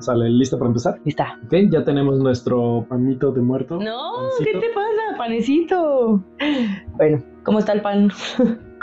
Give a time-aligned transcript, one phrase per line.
[0.00, 1.00] Sale, ¿lista para empezar?
[1.04, 1.38] Lista.
[1.44, 3.78] Ok, ya tenemos nuestro panito de muerto.
[3.80, 4.44] No, Pancito.
[4.44, 6.22] ¿qué te pasa, panecito?
[6.96, 8.10] Bueno, ¿cómo está el pan?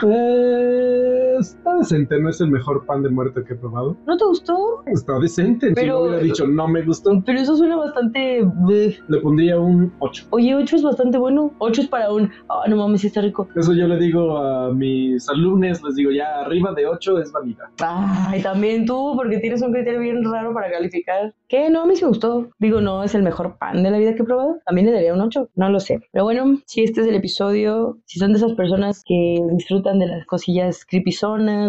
[0.06, 1.38] Eh,
[1.82, 3.96] está decente, no es el mejor pan de muerto que he probado.
[4.06, 4.84] ¿No te gustó?
[4.88, 5.70] Está decente.
[5.70, 8.42] si Pero- no hubiera dicho no me gustó, Pero eso suena bastante...
[8.44, 8.98] bleh.
[9.08, 10.28] le pondría un 8.
[10.32, 11.52] Oye, 8 es bastante bueno.
[11.60, 12.30] 8 es para un...
[12.50, 13.48] Ah, no mames, está rico.
[13.56, 17.66] Eso yo le digo a mis alumnos, les digo, ya arriba de 8 es vanidad.
[17.80, 21.34] Ay, también tú, porque tienes un criterio bien raro para calificar.
[21.48, 21.70] ¿Qué?
[21.70, 22.50] No, a mí sí me gustó.
[22.60, 24.58] Digo, no es el mejor pan de la vida que he probado.
[24.66, 25.50] También le daría un 8.
[25.56, 26.00] No lo sé.
[26.12, 30.08] Pero bueno, si este es el episodio, si son de esas personas que disfrutan de
[30.08, 30.86] las cosillas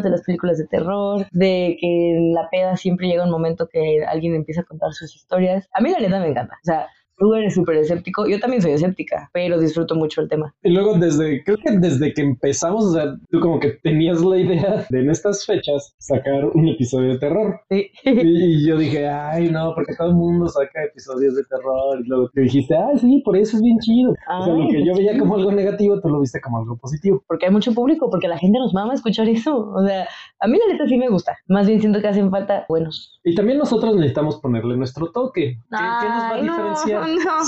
[0.03, 4.05] de las películas de terror, de que en la peda siempre llega un momento que
[4.07, 6.55] alguien empieza a contar sus historias, a mí la neta me encanta.
[6.55, 8.27] O sea, tú eres súper escéptico.
[8.27, 10.55] Yo también soy escéptica, pero disfruto mucho el tema.
[10.63, 14.39] Y luego desde, creo que desde que empezamos, o sea, tú como que tenías la
[14.39, 17.61] idea de en estas fechas sacar un episodio de terror.
[17.71, 17.91] Sí.
[18.05, 18.21] Y,
[18.65, 22.01] y yo dije, ay, no, porque todo el mundo saca episodios de terror.
[22.05, 24.13] Y luego te dijiste, ay, sí, por eso es bien chido.
[24.13, 26.77] o sea, lo Ay, que yo veía como algo negativo, tú lo viste como algo
[26.77, 27.23] positivo.
[27.27, 29.71] porque hay mucho público, porque la gente nos mama escuchar eso.
[29.75, 30.07] O sea,
[30.41, 31.37] a mí la neta sí me gusta.
[31.49, 33.21] Más bien siento que hacen falta buenos.
[33.25, 35.57] Y también nosotros necesitamos ponerle nuestro toque.
[35.71, 35.77] ¿Qué, qué
[36.09, 37.06] nos va a Ay, diferenciar?
[37.07, 37.45] No, no,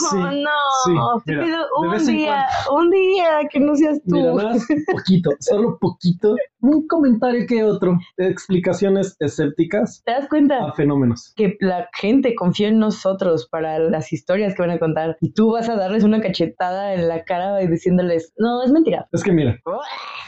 [0.84, 1.19] Sí, no.
[1.19, 4.14] sí, Te mira, pido de un día, un día que no seas tú.
[4.17, 10.64] Mira, más poquito, solo poquito, un comentario que otro, explicaciones escépticas ¿Te das cuenta?
[10.67, 11.33] a fenómenos.
[11.36, 15.53] Que la gente confía en nosotros para las historias que van a contar y tú
[15.53, 19.09] vas a darles una cachetada en la cara y diciéndoles, no, es mentira.
[19.12, 19.59] Es que mira,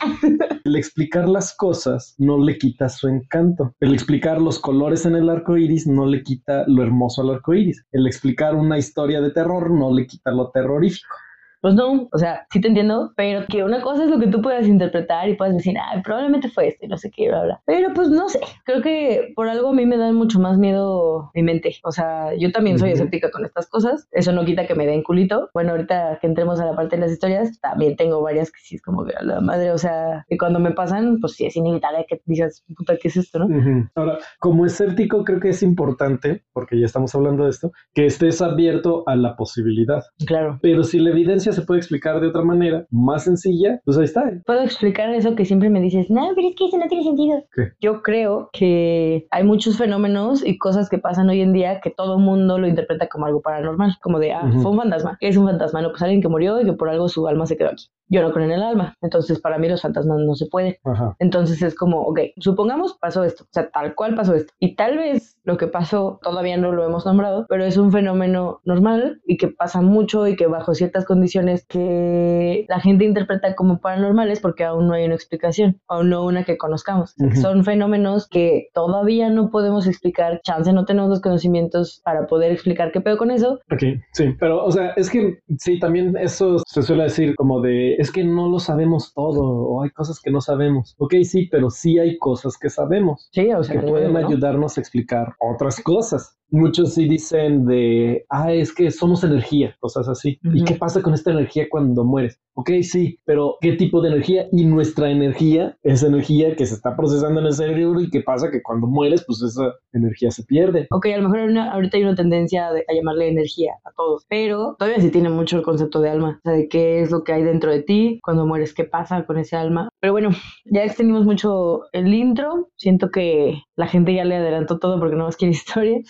[0.64, 3.74] el explicar las cosas no le quita su encanto.
[3.80, 7.54] El explicar los colores en el arco iris no le quita lo hermoso al arco
[7.54, 7.84] iris.
[7.92, 11.16] El explicar una historia de terror no le quita lo terrorífico.
[11.60, 14.40] Pues no, o sea, sí te entiendo, pero que una cosa es lo que tú
[14.40, 17.62] puedas interpretar y puedas decir, ah, probablemente fue esto y no sé qué, bla, bla.
[17.66, 21.30] Pero pues no sé, creo que por algo a mí me da mucho más miedo
[21.34, 21.76] mi mente.
[21.84, 25.02] O sea, yo también soy escéptica con estas cosas, eso no quita que me den
[25.02, 25.50] culito.
[25.52, 28.76] Bueno, ahorita que entremos a la parte de las historias, también tengo varias que sí
[28.76, 31.56] es como que a la madre, o sea, que cuando me pasan, pues sí es
[31.56, 33.48] inevitable que digas, puta, ¿qué es esto, no?
[33.94, 38.40] Ahora, como escéptico, creo que es importante, porque ya estamos hablando de esto, que estés
[38.40, 40.02] abierto a la posibilidad.
[40.26, 40.58] Claro.
[40.62, 44.28] Pero si la evidencia se puede explicar de otra manera, más sencilla, pues ahí está.
[44.28, 44.42] ¿eh?
[44.46, 47.44] Puedo explicar eso que siempre me dices, no, pero es que eso no tiene sentido.
[47.54, 47.72] ¿Qué?
[47.80, 52.18] Yo creo que hay muchos fenómenos y cosas que pasan hoy en día que todo
[52.18, 55.16] mundo lo interpreta como algo paranormal, como de, ah, fue un fantasma.
[55.20, 55.82] ¿Qué es un fantasma?
[55.82, 57.86] No, pues alguien que murió y que por algo su alma se quedó aquí.
[58.10, 60.76] Yo no creo en el alma, entonces para mí los fantasmas no se pueden.
[60.84, 61.16] Ajá.
[61.18, 64.52] Entonces es como, ok, supongamos pasó esto, o sea, tal cual pasó esto.
[64.58, 68.60] Y tal vez lo que pasó todavía no lo hemos nombrado, pero es un fenómeno
[68.64, 73.80] normal y que pasa mucho y que bajo ciertas condiciones que la gente interpreta como
[73.80, 77.14] paranormales porque aún no hay una explicación, aún no una que conozcamos.
[77.40, 82.92] Son fenómenos que todavía no podemos explicar, chance no tenemos los conocimientos para poder explicar
[82.92, 83.60] qué pedo con eso.
[83.72, 83.82] Ok,
[84.12, 88.10] sí, pero o sea, es que sí, también eso se suele decir como de, es
[88.10, 90.94] que no lo sabemos todo o hay cosas que no sabemos.
[90.96, 94.26] Ok, sí, pero sí hay cosas que sabemos Sí, o sea, que pueden ¿no?
[94.26, 96.39] ayudarnos a explicar otras cosas.
[96.50, 100.38] Muchos sí dicen de, ah, es que somos energía, cosas así.
[100.42, 102.40] ¿Y qué pasa con esta energía cuando mueres?
[102.54, 104.46] Ok, sí, pero ¿qué tipo de energía?
[104.52, 108.50] Y nuestra energía es energía que se está procesando en el cerebro y qué pasa
[108.50, 110.86] que cuando mueres, pues esa energía se pierde.
[110.90, 113.92] Ok, a lo mejor hay una- ahorita hay una tendencia de- a llamarle energía a
[113.92, 117.10] todos, pero todavía sí tiene mucho el concepto de alma, o sea, de qué es
[117.10, 119.88] lo que hay dentro de ti, cuando mueres, qué pasa con ese alma.
[120.00, 120.30] Pero bueno,
[120.66, 125.24] ya extendimos mucho el intro, siento que la gente ya le adelantó todo porque no
[125.24, 126.00] más quiere historia.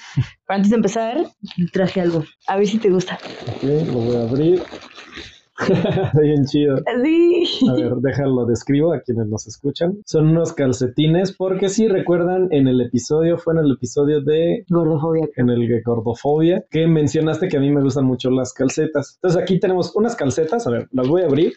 [0.47, 1.27] Pero antes de empezar,
[1.73, 3.19] traje algo, a ver si te gusta.
[3.47, 4.63] Ok, lo voy a abrir.
[6.21, 6.77] Bien chido.
[6.87, 7.69] Así.
[7.69, 9.99] A ver, déjalo describo a quienes nos escuchan.
[10.07, 15.29] Son unos calcetines, porque si recuerdan, en el episodio, fue en el episodio de Gordofobia.
[15.37, 19.17] en el de gordofobia, que mencionaste que a mí me gustan mucho las calcetas.
[19.17, 21.53] Entonces aquí tenemos unas calcetas, a ver, las voy a abrir.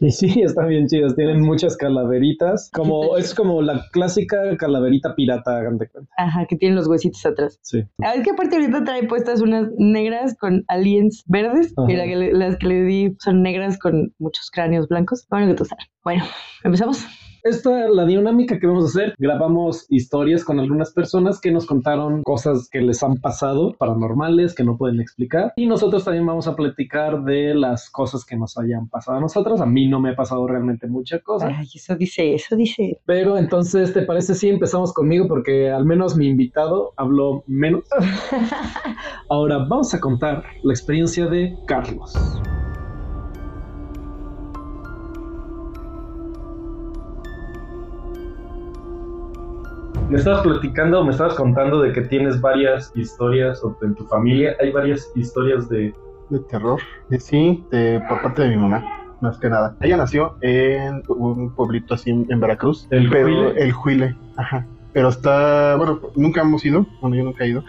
[0.00, 5.58] Y sí, están bien chidas, tienen muchas calaveritas, como es como la clásica calaverita pirata,
[5.58, 6.10] hagan de cuenta.
[6.16, 7.58] Ajá, que tiene los huesitos atrás.
[7.62, 7.82] Sí.
[8.02, 11.90] Ah, es que aparte ahorita trae puestas unas negras con aliens verdes Ajá.
[11.92, 15.26] y la que le- las que le di son negras con muchos cráneos blancos.
[15.30, 15.86] Bueno, que tú sabes.
[16.04, 16.24] Bueno,
[16.64, 17.04] empezamos.
[17.46, 22.24] Esta, la dinámica que vamos a hacer, grabamos historias con algunas personas que nos contaron
[22.24, 25.52] cosas que les han pasado, paranormales, que no pueden explicar.
[25.54, 29.60] Y nosotros también vamos a platicar de las cosas que nos hayan pasado a nosotros.
[29.60, 31.46] A mí no me ha pasado realmente mucha cosa.
[31.46, 33.00] Ay, eso dice, eso dice.
[33.06, 35.28] Pero entonces, ¿te parece si empezamos conmigo?
[35.28, 37.84] Porque al menos mi invitado habló menos.
[39.30, 42.12] Ahora vamos a contar la experiencia de Carlos.
[50.08, 54.54] Me estabas platicando, me estabas contando de que tienes varias historias o en tu familia
[54.60, 55.92] hay varias historias de...
[56.30, 56.80] De terror.
[57.10, 58.84] Eh, Sí, de, por parte de mi mamá,
[59.20, 59.76] más que nada.
[59.80, 62.86] Ella nació en un pueblito así en, Veracruz.
[62.90, 63.54] ¿El pero Huile?
[63.56, 64.64] El Huile, ajá.
[64.92, 67.64] Pero está, bueno, nunca hemos ido, bueno, yo nunca he ido,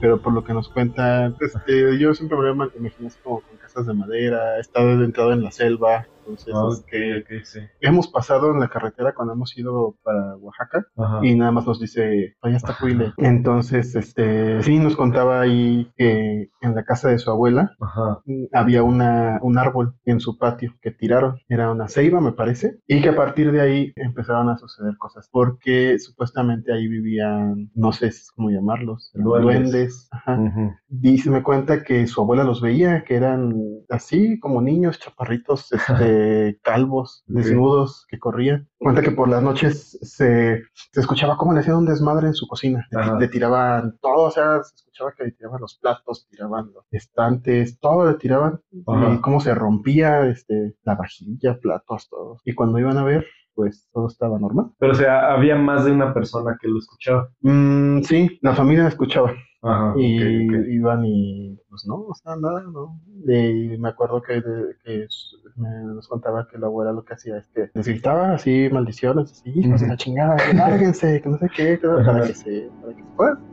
[0.00, 3.94] pero por lo que nos cuentan, este, yo siempre me así como con casas de
[3.94, 7.60] madera, he estado entrado en la selva, entonces, este, ok, sí.
[7.80, 11.20] hemos pasado en la carretera cuando hemos ido para Oaxaca Ajá.
[11.22, 13.12] y nada más nos dice, allá está Huile.
[13.18, 18.20] Entonces, este, sí nos contaba ahí que en la casa de su abuela Ajá.
[18.52, 23.02] había una, un árbol en su patio que tiraron, era una ceiba me parece, y
[23.02, 28.10] que a partir de ahí empezaron a suceder cosas, porque supuestamente ahí vivían, no sé
[28.36, 29.42] cómo llamarlos, Duendes.
[29.42, 30.08] duendes.
[30.12, 30.38] Ajá.
[30.38, 30.72] Ujú.
[30.88, 33.52] Dice, me cuenta que su abuela los veía, que eran
[33.88, 38.68] así como niños chaparritos, este, calvos, desnudos, que corrían.
[38.78, 40.62] Cuenta que por las noches se,
[40.92, 42.86] se escuchaba cómo le hacían un desmadre en su cocina.
[43.18, 47.78] Le tiraban todo, o sea, se escuchaba que le tiraban los platos, tiraban los estantes,
[47.80, 48.60] todo le tiraban.
[48.86, 49.14] Ajá.
[49.14, 52.38] Y cómo se rompía este, la vajilla, platos, todo.
[52.44, 53.24] Y cuando iban a ver,
[53.54, 54.72] pues todo estaba normal.
[54.78, 57.28] Pero o sea, había más de una persona que lo escuchaba.
[57.40, 59.32] Mm, sí, la familia escuchaba.
[59.64, 59.94] Ajá.
[59.96, 63.00] y iban y pues no, o sea, nada, no.
[63.32, 67.14] Y me acuerdo que, de- que s- me nos contaba que la abuela lo que
[67.14, 71.28] hacía es que les gritaba así maldiciones, así, hijos de la chingada, que lárguense, que
[71.28, 73.02] no sé qué, que- para que se, para que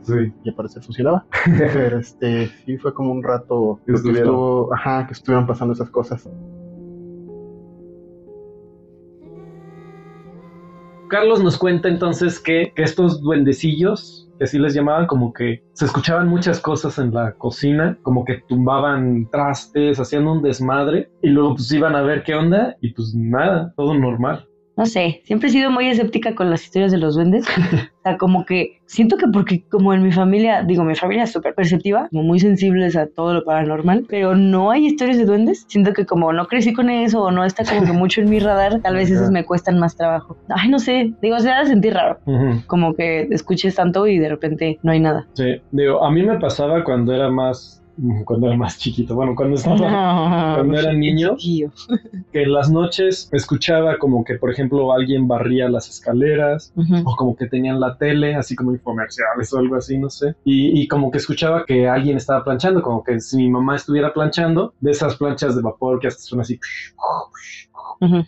[0.02, 0.26] se.
[0.26, 0.32] Sí.
[0.44, 1.24] Y al parecer funcionaba.
[1.58, 6.28] Pero este, sí fue como un rato Que estuvo, ajá, que estuvieron pasando esas cosas.
[11.08, 15.84] Carlos nos cuenta entonces que, que estos duendecillos, que así les llamaban, como que se
[15.84, 21.56] escuchaban muchas cosas en la cocina, como que tumbaban trastes, hacían un desmadre y luego
[21.56, 24.48] pues iban a ver qué onda y pues nada, todo normal.
[24.80, 27.44] No sé, siempre he sido muy escéptica con las historias de los duendes.
[28.00, 31.32] O sea, como que siento que porque como en mi familia, digo, mi familia es
[31.32, 35.66] súper perceptiva, como muy sensibles a todo lo paranormal, pero no hay historias de duendes.
[35.68, 38.38] Siento que como no crecí con eso o no está como que mucho en mi
[38.38, 39.30] radar, tal vez Ajá.
[39.30, 40.38] me cuestan más trabajo.
[40.48, 42.20] Ay, no sé, digo, se da a sentir raro.
[42.66, 45.26] Como que escuches tanto y de repente no hay nada.
[45.34, 47.79] Sí, digo, a mí me pasaba cuando era más,
[48.24, 51.70] cuando era más chiquito, bueno, cuando estaba, cuando era niño, Chiquillo.
[52.32, 56.72] que en las noches escuchaba como que, por ejemplo, alguien barría las escaleras
[57.04, 60.34] o como que tenían la tele, así como infomerciales o algo así, no sé.
[60.44, 64.12] Y, y como que escuchaba que alguien estaba planchando, como que si mi mamá estuviera
[64.12, 66.58] planchando, de esas planchas de vapor que hasta suena así.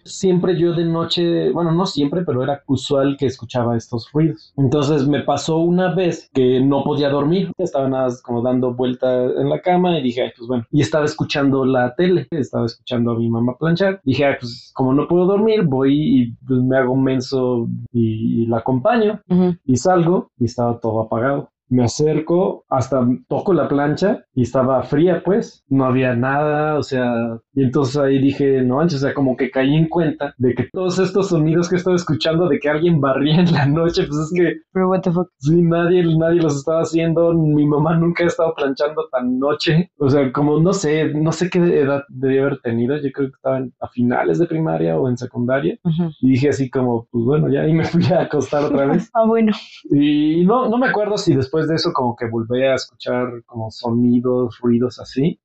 [0.04, 4.52] Siempre yo de noche, bueno, no siempre, pero era usual que escuchaba estos ruidos.
[4.56, 9.24] Entonces me pasó una vez que no podía dormir, estaba nada más como dando vuelta
[9.24, 13.12] en la cama y dije, ay, pues bueno, y estaba escuchando la tele, estaba escuchando
[13.12, 14.00] a mi mamá planchar.
[14.04, 18.42] Dije, ay, pues como no puedo dormir, voy y pues, me hago un menso y,
[18.42, 19.20] y la acompaño
[19.64, 21.50] y salgo y estaba todo apagado.
[21.69, 27.40] Me acerco, hasta toco la plancha y estaba fría, pues, no había nada, o sea,
[27.54, 30.99] y entonces ahí dije, no o sea, como que caí en cuenta de que todos
[30.99, 34.60] estos sonidos que estaba escuchando de que alguien barría en la noche, pues es que
[34.72, 35.28] Pero what the fuck.
[35.38, 40.08] sí, nadie, nadie los estaba haciendo, mi mamá nunca ha estado planchando tan noche, o
[40.08, 43.64] sea, como no sé, no sé qué edad debía haber tenido, yo creo que estaba
[43.81, 45.78] a finales de primaria o en secundaria,
[46.20, 49.10] y dije así como, pues bueno, ya ahí me fui a acostar otra vez.
[49.15, 49.53] Ah, bueno.
[49.91, 53.70] Y no, no me acuerdo si después de eso como que volví a escuchar como
[53.70, 55.38] sonidos, ruidos así.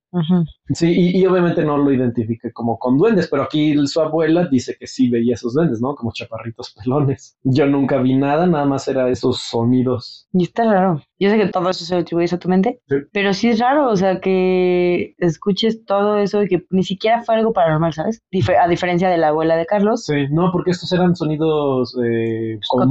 [0.70, 4.76] Sí, y, y obviamente no lo identifiqué como con duendes, pero aquí su abuela dice
[4.80, 5.96] que sí veía esos duendes, ¿no?
[5.96, 7.38] Como chaparritos pelones.
[7.44, 10.28] Yo nunca vi nada, nada más era esos sonidos.
[10.34, 11.02] Y está raro.
[11.20, 12.96] Yo sé que todo eso se lo atribuyes a tu mente, Sí.
[13.12, 17.36] pero sí es raro, o sea, que escuches todo eso y que ni siquiera fue
[17.36, 18.22] algo paranormal, ¿sabes?
[18.32, 20.06] Dif- a diferencia de la abuela de Carlos.
[20.06, 22.86] Sí, no, porque estos eran sonidos eh, Cotidianos,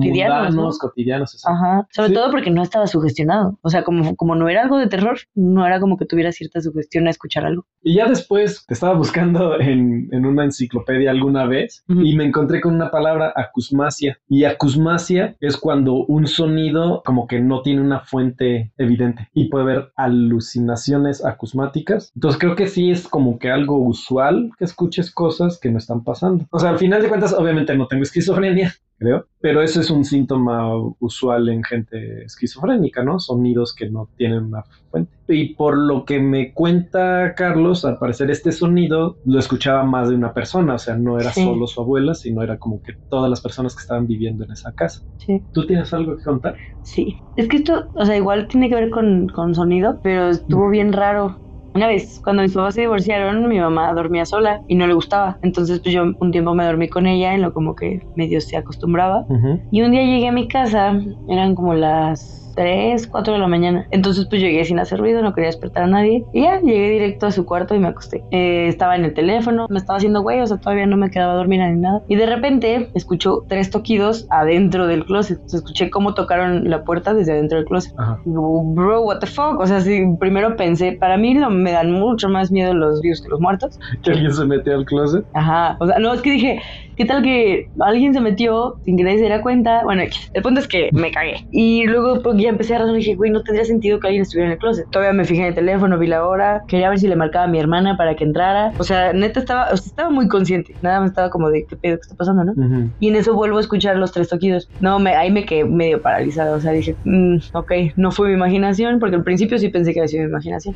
[0.48, 0.70] cotidianos, ¿no?
[0.80, 1.44] cotidianos.
[1.46, 1.86] Ajá.
[1.92, 2.14] Sobre Sí.
[2.14, 3.58] todo porque no estaba sugestionado.
[3.62, 6.60] O sea, como, como no era algo de terror, no era como que tuviera cierta
[6.60, 7.66] sugestión a escuchar algo.
[7.82, 12.74] Y ya después estaba buscando en, en una enciclopedia alguna vez y me encontré con
[12.74, 14.18] una palabra acusmacia.
[14.28, 19.64] Y acusmacia es cuando un sonido como que no tiene una fuente evidente y puede
[19.64, 22.12] haber alucinaciones acusmáticas.
[22.14, 26.04] Entonces creo que sí es como que algo usual que escuches cosas que no están
[26.04, 26.46] pasando.
[26.50, 28.74] O sea, al final de cuentas, obviamente no tengo esquizofrenia.
[28.98, 33.18] Creo, pero eso es un síntoma usual en gente esquizofrénica, ¿no?
[33.20, 35.12] Sonidos que no tienen una fuente.
[35.28, 40.14] Y por lo que me cuenta Carlos, al parecer este sonido lo escuchaba más de
[40.14, 41.44] una persona, o sea, no era Sí.
[41.44, 44.72] solo su abuela, sino era como que todas las personas que estaban viviendo en esa
[44.72, 45.02] casa.
[45.18, 45.42] Sí.
[45.52, 46.56] ¿Tú tienes algo que contar?
[46.82, 47.16] Sí.
[47.36, 50.92] Es que esto, o sea, igual tiene que ver con, con sonido, pero estuvo bien
[50.94, 51.38] raro.
[51.76, 55.38] Una vez, cuando mis papás se divorciaron, mi mamá dormía sola y no le gustaba.
[55.42, 58.56] Entonces, pues yo un tiempo me dormí con ella en lo como que medio se
[58.56, 59.26] acostumbraba.
[59.70, 63.86] Y un día llegué a mi casa, eran como las 3, 4 de la mañana.
[63.90, 66.24] Entonces pues llegué sin hacer ruido, no quería despertar a nadie.
[66.32, 68.24] Y ya, llegué directo a su cuarto y me acosté.
[68.30, 71.34] Eh, estaba en el teléfono, me estaba haciendo güey, o sea, todavía no me quedaba
[71.34, 72.02] dormida ni nada.
[72.08, 75.38] Y de repente escucho tres toquidos adentro del closet.
[75.44, 77.92] O sea, escuché cómo tocaron la puerta desde adentro del closet.
[77.98, 78.18] Ajá.
[78.24, 79.60] Y digo, bro, what the fuck.
[79.60, 83.20] O sea, sí, primero pensé, para mí lo- me dan mucho más miedo los vivos
[83.20, 83.78] que los muertos.
[84.02, 85.24] Que alguien se metió al closet.
[85.34, 86.60] Ajá, o sea, no, es que dije,
[86.96, 89.82] ¿qué tal que alguien se metió sin que nadie se diera cuenta?
[89.84, 90.02] Bueno,
[90.34, 91.46] el punto es que me cagué.
[91.50, 94.22] Y luego pues, ya empecé a razonar y dije, güey, no tendría sentido que alguien
[94.22, 94.86] estuviera en el closet.
[94.90, 97.48] Todavía me fijé en el teléfono, vi la hora, quería ver si le marcaba a
[97.48, 98.72] mi hermana para que entrara.
[98.78, 100.74] O sea, neta estaba, o sea, estaba muy consciente.
[100.82, 102.52] Nada más estaba como de, ¿qué pedo que está pasando, no?
[103.00, 104.68] Y en eso vuelvo a escuchar los tres toquidos.
[104.80, 106.56] No, me, ahí me quedé medio paralizada.
[106.56, 110.00] O sea, dije, "Mm, ok, no fue mi imaginación, porque al principio sí pensé que
[110.00, 110.74] había sido mi imaginación.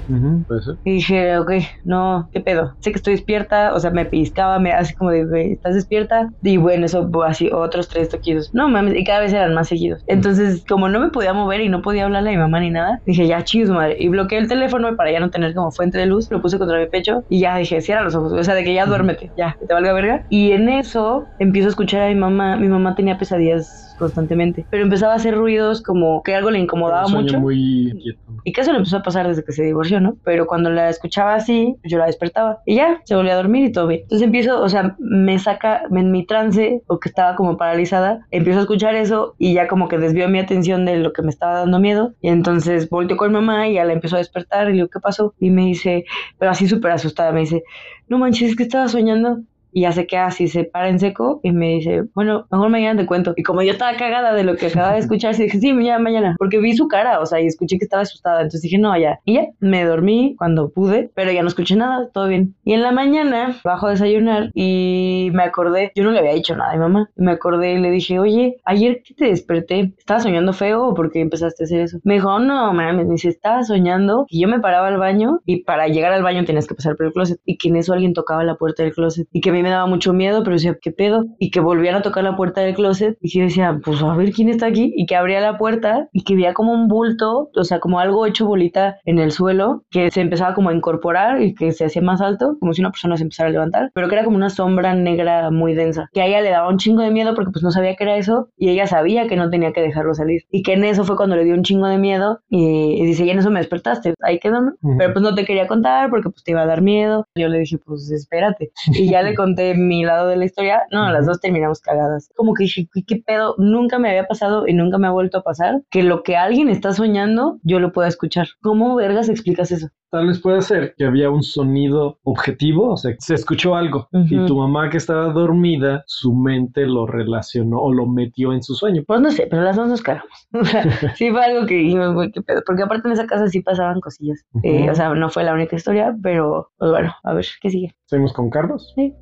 [0.84, 1.52] Y dije, ok,
[1.84, 2.74] no, ¿qué pedo?
[2.80, 6.09] Sé que estoy despierta, o sea, me pellizcaba, me así como de, güey, ¿estás despierta?
[6.42, 8.50] Y bueno, eso, pues, así, otros tres toquidos.
[8.52, 10.02] No mames, y cada vez eran más seguidos.
[10.06, 13.00] Entonces, como no me podía mover y no podía hablarle a mi mamá ni nada,
[13.06, 13.96] dije, ya, chingos madre.
[13.98, 16.78] Y bloqueé el teléfono para ya no tener como fuente de luz, lo puse contra
[16.78, 19.56] mi pecho y ya dije, cierra los ojos, o sea, de que ya duérmete, ya,
[19.58, 20.26] que te valga verga.
[20.28, 24.82] Y en eso empiezo a escuchar a mi mamá, mi mamá tenía pesadillas constantemente, pero
[24.82, 27.40] empezaba a hacer ruidos como que algo le incomodaba Un sueño mucho.
[27.40, 28.16] muy.
[28.42, 30.16] Y que eso le empezó a pasar desde que se divorció, ¿no?
[30.24, 32.58] Pero cuando la escuchaba así, yo la despertaba.
[32.66, 34.00] Y ya, se volvió a dormir y todo bien.
[34.02, 38.58] Entonces empiezo, o sea, me saca en mi trance, o que estaba como paralizada, empiezo
[38.58, 41.58] a escuchar eso y ya como que desvió mi atención de lo que me estaba
[41.60, 42.14] dando miedo.
[42.20, 45.00] Y entonces volteó con mamá y ya la empezó a despertar y le digo, ¿qué
[45.00, 45.34] pasó?
[45.38, 46.04] Y me dice,
[46.38, 47.62] pero así súper asustada, me dice,
[48.08, 49.40] no manches, es que estaba soñando.
[49.72, 53.00] Y ya se queda así, se para en seco y me dice, bueno, mejor mañana
[53.00, 53.34] te cuento.
[53.36, 55.98] Y como yo estaba cagada de lo que acababa de escuchar, sí dije, sí, mañana,
[55.98, 56.36] mañana.
[56.38, 58.40] Porque vi su cara, o sea, y escuché que estaba asustada.
[58.40, 59.20] Entonces dije, no, ya.
[59.24, 62.54] Y ya, me dormí cuando pude, pero ya no escuché nada, todo bien.
[62.64, 66.56] Y en la mañana bajo a desayunar y me acordé, yo no le había dicho
[66.56, 67.10] nada a mi mamá.
[67.16, 71.10] Me acordé y le dije, oye, ayer que te desperté, ¿estabas soñando feo o por
[71.10, 71.98] qué empezaste a hacer eso?
[72.04, 75.64] Me dijo, no, mames, me dice, estaba soñando que yo me paraba al baño y
[75.64, 78.14] para llegar al baño tenías que pasar por el closet y que en eso alguien
[78.14, 80.76] tocaba la puerta del closet y que a mí me daba mucho miedo, pero decía,
[80.80, 81.24] ¿qué pedo?
[81.38, 84.32] Y que volvían a tocar la puerta del closet y yo decía, pues a ver
[84.32, 87.64] quién está aquí y que abría la puerta y que veía como un bulto, o
[87.64, 91.54] sea, como algo hecho bolita en el suelo que se empezaba como a incorporar y
[91.54, 94.14] que se hacía más alto, como si una persona se empezara a levantar, pero que
[94.14, 97.10] era como una sombra negra muy densa, que a ella le daba un chingo de
[97.10, 99.80] miedo porque pues no sabía que era eso y ella sabía que no tenía que
[99.82, 103.00] dejarlo salir y que en eso fue cuando le dio un chingo de miedo y,
[103.02, 104.72] y dice, y en eso me despertaste, ahí quedó, ¿no?
[104.82, 104.96] Ujú.
[104.98, 107.26] Pero pues no te quería contar porque pues te iba a dar miedo.
[107.34, 108.70] Yo le dije, pues espérate.
[108.92, 110.82] Y ya le conté mi lado de la historia.
[110.90, 112.30] No, las dos terminamos cagadas.
[112.36, 113.54] Como que dije, "¿Qué- ¿qué pedo?
[113.58, 116.68] Nunca me había pasado y nunca me ha vuelto a pasar que lo que alguien
[116.68, 118.48] está soñando, yo lo pueda escuchar.
[118.62, 119.88] ¿Cómo vergas explicas eso?
[120.10, 124.44] Tal vez puede ser que había un sonido objetivo, o sea, se escuchó algo y
[124.46, 129.02] tu mamá que estaba dormida, su mente lo relacionó o lo metió en su sueño.
[129.06, 130.28] Pues no sé, pero las dos nos cagamos.
[130.60, 130.82] O sea,
[131.14, 132.60] sí fue algo que dijimos, güey, qué pedo.
[132.66, 134.44] Porque aparte en esa casa sí pasaban cosillas.
[134.64, 137.94] Eh, o sea, no fue la única historia, pero pues bueno, a ver, ¿qué sigue?
[138.06, 138.92] Seguimos con Carlos.
[138.96, 139.14] Sí.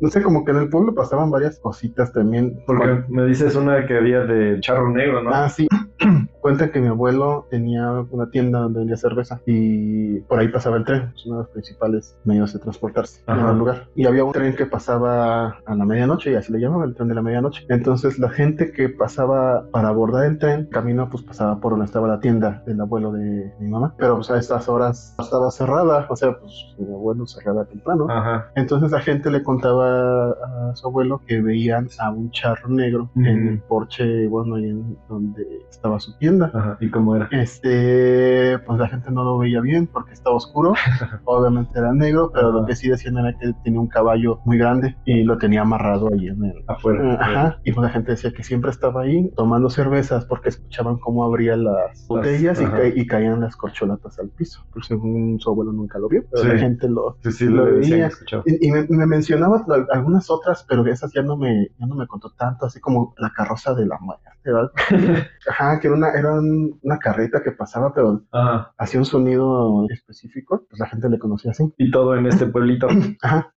[0.00, 2.62] No sé, como que en el pueblo pasaban varias cositas también.
[2.66, 5.30] Porque me dices una que había de charro negro, ¿no?
[5.32, 5.68] Ah, sí.
[6.40, 10.84] Cuentan que mi abuelo tenía una tienda donde vendía cerveza y por ahí pasaba el
[10.84, 13.88] tren, es uno de los principales medios de transportarse en el lugar.
[13.94, 17.08] Y había un tren que pasaba a la medianoche y así le llamaban el tren
[17.08, 17.66] de la medianoche.
[17.68, 22.08] Entonces la gente que pasaba para abordar el tren, camino pues pasaba por donde estaba
[22.08, 23.94] la tienda del abuelo de mi mamá.
[23.98, 28.06] Pero pues a estas horas estaba cerrada, o sea, pues mi abuelo cerraba temprano.
[28.08, 28.50] Ajá.
[28.54, 33.48] Entonces la gente le contaba a su abuelo que veían a un charro negro en
[33.48, 36.50] el porche, bueno, ahí en donde estaba su tienda.
[36.54, 36.76] Ajá.
[36.80, 37.28] ¿Y cómo era?
[37.30, 40.72] Este, pues la gente no lo veía bien porque estaba oscuro.
[41.24, 42.66] Obviamente era negro, pero lo Ajá.
[42.68, 46.28] que sí decían era que tenía un caballo muy grande y lo tenía amarrado ahí
[46.28, 46.64] en el.
[46.68, 47.14] Afuera.
[47.20, 51.24] Ajá, y pues la gente decía que siempre estaba ahí tomando cervezas porque escuchaban cómo
[51.24, 52.76] abría las botellas y, ajá.
[52.76, 54.64] ca- y caían las corcholatas al piso.
[54.72, 56.48] Pero según su abuelo nunca lo vio, pero Sí.
[56.48, 58.10] la gente lo, Sí, sí, lo lo veía.
[58.46, 62.06] y, y me, me mencionaba algunas otras, pero esas ya no me, ya no me
[62.06, 64.28] contó tanto, así como la carroza de la muerte.
[65.48, 68.72] Ajá, que era una, era un- una carreta que pasaba, pero Ajá.
[68.78, 71.72] hacía un sonido específico, pues la gente le conocía así.
[71.78, 72.88] Y todo en este pueblito.
[73.22, 73.52] Ajá.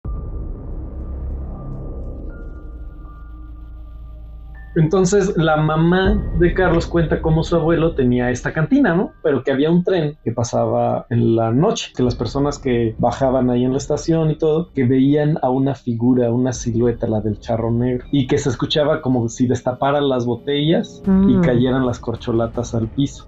[4.75, 9.15] Entonces la mamá de Carlos cuenta cómo su abuelo tenía esta cantina, ¿no?
[9.21, 13.49] Pero que había un tren que pasaba en la noche, que las personas que bajaban
[13.49, 17.39] ahí en la estación y todo, que veían a una figura, una silueta, la del
[17.39, 21.41] charro negro, y que se escuchaba como si destaparan las botellas y Mm.
[21.41, 23.25] cayeran las corcholatas al piso.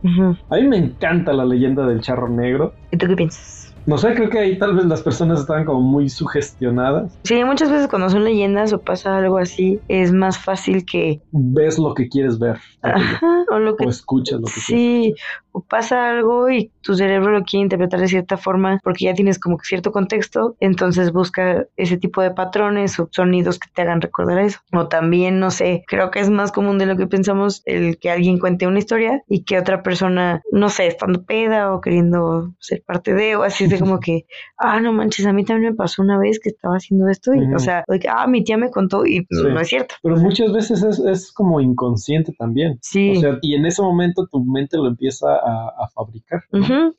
[0.50, 2.74] A mí me encanta la leyenda del charro negro.
[2.92, 3.63] ¿Y tú qué piensas?
[3.86, 7.20] No sé, creo que ahí tal vez las personas estaban como muy sugestionadas.
[7.26, 11.22] Sí, muchas veces cuando son leyendas o pasa algo así, es más fácil que...
[11.32, 15.20] Ves lo que quieres ver Ajá, o lo que o escuchas lo que quieres.
[15.54, 19.40] O pasa algo y tu cerebro lo quiere interpretar de cierta forma porque ya tienes
[19.40, 24.02] como que cierto contexto, entonces busca ese tipo de patrones o sonidos que te hagan
[24.02, 24.60] recordar eso.
[24.74, 28.10] O también, no sé, creo que es más común de lo que pensamos el que
[28.12, 32.84] alguien cuente una historia y que otra persona, no sé, estando peda o queriendo ser
[32.86, 34.26] parte de, o así de como que,
[34.58, 37.54] ah, no manches, a mí también me pasó una vez que estaba haciendo esto y,
[37.54, 39.44] o sea, ah, mi tía me contó y Sí.
[39.50, 39.96] no es cierto.
[40.02, 42.78] Pero muchas veces es, es como inconsciente también.
[42.82, 43.18] Sí.
[43.18, 46.44] O sea, y en ese momento tu mente lo empieza a, a fabricar.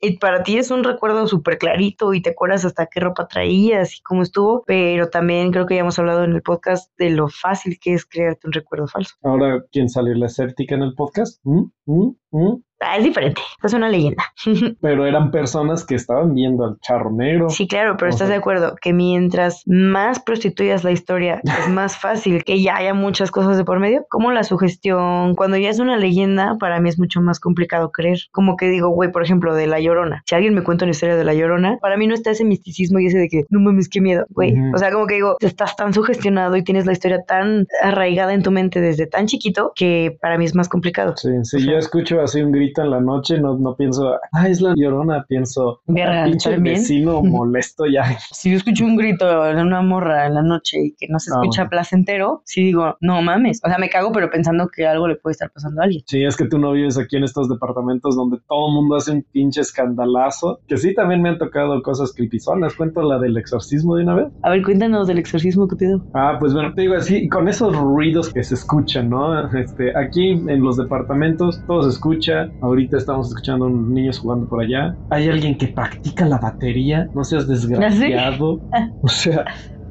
[0.01, 3.97] Y para ti es un recuerdo súper clarito y te acuerdas hasta qué ropa traías
[3.97, 7.27] y cómo estuvo, pero también creo que ya hemos hablado en el podcast de lo
[7.27, 9.15] fácil que es crearte un recuerdo falso.
[9.23, 11.39] Ahora, ¿quién salió la escéptica en el podcast?
[11.43, 11.65] ¿Mm?
[11.85, 12.15] ¿Mm?
[12.31, 12.63] ¿Mm?
[12.81, 14.23] Ah, es diferente, es una leyenda.
[14.81, 17.49] Pero eran personas que estaban viendo al charro negro.
[17.49, 21.69] Sí, claro, pero O estás sea- de acuerdo que mientras más prostituyas la historia, es
[21.69, 25.35] más fácil que ya haya muchas cosas de por medio, como la sugestión.
[25.35, 28.19] Cuando ya es una leyenda, para mí es mucho más complicado creer.
[28.31, 30.21] Como que digo, güey, por ejemplo, de La Llorona.
[30.25, 32.99] Si alguien me cuenta una historia de La Llorona, para mí no está ese misticismo
[32.99, 34.53] y ese de que, no mames, qué miedo, güey.
[34.73, 38.43] O sea, como que digo, estás tan sugestionado y tienes la historia tan arraigada en
[38.43, 41.13] tu mente desde tan chiquito que para mí es más complicado.
[41.15, 44.47] Sí, O sea- yo escucho así un grito en la noche, no, no pienso, ah,
[44.47, 48.17] es la llorona, pienso, Verga, pinche vecino molesto ya.
[48.31, 51.31] Si yo escucho un grito de una morra en la noche y que no se
[51.31, 53.61] escucha placentero, sí digo, no mames.
[53.63, 56.03] O sea, me cago, pero pensando que algo le puede estar pasando a alguien.
[56.07, 59.11] Sí, es que tú no vives aquí en estos departamentos donde todo el mundo hace
[59.11, 60.59] un pinche escandalazo.
[60.67, 62.75] Que sí, también me han tocado cosas creepizonas.
[62.75, 64.27] Cuento la del exorcismo de una vez.
[64.43, 66.01] A ver, cuéntanos del exorcismo que pido.
[66.13, 69.49] Ah, pues bueno, te digo así, con esos ruidos que se escuchan, ¿no?
[69.57, 72.49] Este, aquí en los departamentos todo se escucha.
[72.61, 74.97] Ahorita estamos escuchando a un niños jugando por allá.
[75.09, 77.09] Hay alguien que practica la batería.
[77.13, 78.61] No seas desgraciado.
[79.01, 79.45] O sea.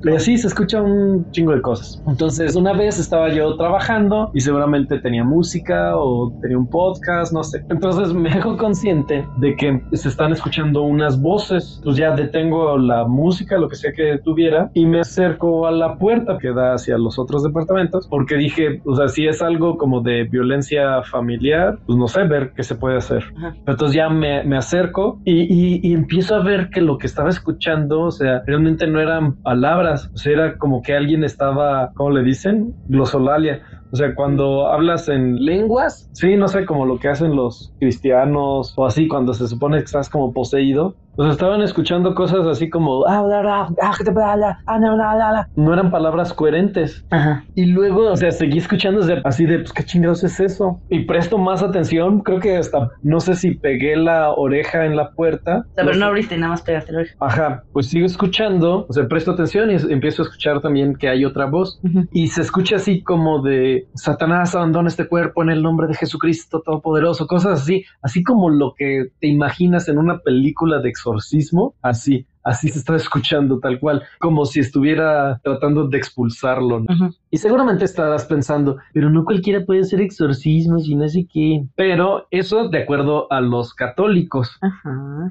[0.04, 2.02] Y así se escucha un chingo de cosas.
[2.06, 7.43] Entonces, una vez estaba yo trabajando y seguramente tenía música o tenía un podcast, no
[7.43, 7.64] sé.
[7.69, 11.80] Entonces me hago consciente de que se están escuchando unas voces.
[11.82, 15.97] Pues ya detengo la música, lo que sea que tuviera, y me acerco a la
[15.99, 20.00] puerta que da hacia los otros departamentos, porque dije, o sea, si es algo como
[20.00, 23.25] de violencia familiar, pues no sé, ver qué se puede hacer.
[23.36, 23.54] Ajá.
[23.67, 27.30] Entonces ya me, me acerco y, y- y empiezo a ver que lo que estaba
[27.30, 32.11] escuchando, o sea, realmente no eran palabras, o sea, era como que alguien estaba, ¿cómo
[32.11, 32.75] le dicen?
[32.89, 33.63] Glosolalia.
[33.93, 38.75] O sea, cuando hablas en lenguas, sí, no sé, como lo que hacen los cristianos
[38.76, 40.97] o así, cuando se supone que estás como poseído.
[41.17, 44.59] O sea, estaban escuchando cosas así como, "Ah, bla, bla, ah, que te bla, bla,
[44.67, 45.49] ah, no, bla, bla, bla".
[45.57, 47.05] no eran palabras coherentes.
[47.11, 47.45] Ajá.
[47.55, 50.81] Y luego, o sea, seguí escuchando así de, pues, ¿qué chingados es eso?
[50.89, 55.11] Y presto más atención, creo que hasta, no sé si pegué la oreja en la
[55.13, 55.65] puerta.
[55.71, 57.15] O sea, pero no abriste, nada más pegaste la oreja.
[57.21, 61.25] Ajá, pues sigo escuchando, o sea, presto atención y empiezo a escuchar también que hay
[61.25, 61.81] otra voz.
[61.85, 62.07] Ujú.
[62.13, 66.63] Y se escucha así como de Satanás abandona este cuerpo en el nombre de Jesucristo
[66.65, 72.26] Todopoderoso, cosas así, así como lo que te imaginas en una película de exorcismo, así,
[72.45, 76.85] así se está escuchando tal cual, como si estuviera tratando de expulsarlo.
[77.30, 81.65] Y seguramente estarás pensando, pero no cualquiera puede hacer exorcismos y no sé qué.
[81.75, 84.59] Pero eso de acuerdo a los católicos.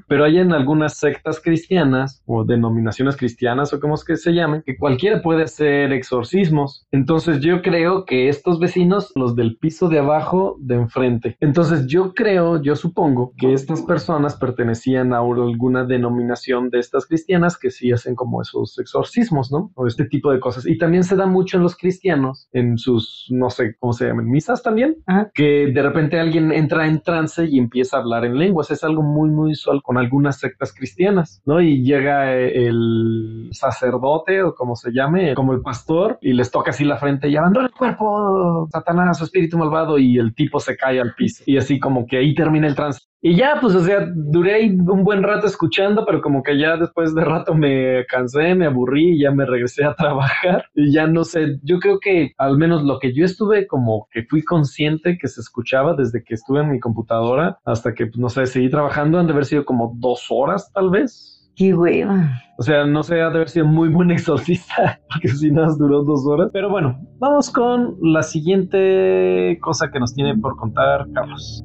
[0.08, 4.62] Pero hay en algunas sectas cristianas o denominaciones cristianas o como es que se llamen,
[4.64, 6.86] que cualquiera puede hacer exorcismos.
[6.92, 11.36] Entonces yo creo que estos vecinos, los del piso de abajo, de enfrente.
[11.40, 17.58] Entonces yo creo, yo supongo que estas personas pertenecían a alguna denominación de estas cristianas
[17.58, 19.70] que sí hacen como esos exorcismos, ¿no?
[19.74, 20.66] O este tipo de cosas.
[20.66, 24.28] Y también se da mucho en los cristianos, en sus, no sé cómo se llaman,
[24.28, 25.30] misas también Ajá.
[25.34, 28.70] que de repente alguien entra en trance y empieza a hablar en lenguas.
[28.70, 31.60] Es algo muy, muy usual con algunas sectas cristianas, ¿no?
[31.60, 36.70] Y llega eh, el sacerdote o como se llame, como el pastor, y les toca
[36.70, 41.00] así la frente y abandona el cuerpo, Satanás, espíritu malvado, y el tipo se cae
[41.00, 41.42] al piso.
[41.46, 43.00] Y así como que ahí termina el trance.
[43.26, 47.14] Y ya, pues, o sea, duré un buen rato escuchando, pero como que ya después
[47.14, 50.66] de rato me cansé, me aburrí y ya me regresé a trabajar.
[50.74, 54.24] Y ya no sé, yo creo que al menos lo que yo estuve como que
[54.24, 58.28] fui consciente que se escuchaba desde que estuve en mi computadora hasta que, pues, no
[58.28, 61.50] sé, seguí trabajando, han de haber sido como dos horas tal vez.
[61.56, 62.28] Qué hueva.
[62.58, 66.02] O sea, no sé, ha de haber sido muy buen exorcista, porque si nada duró
[66.02, 66.50] dos horas.
[66.52, 71.62] Pero bueno, vamos con la siguiente cosa que nos tiene por contar Carlos.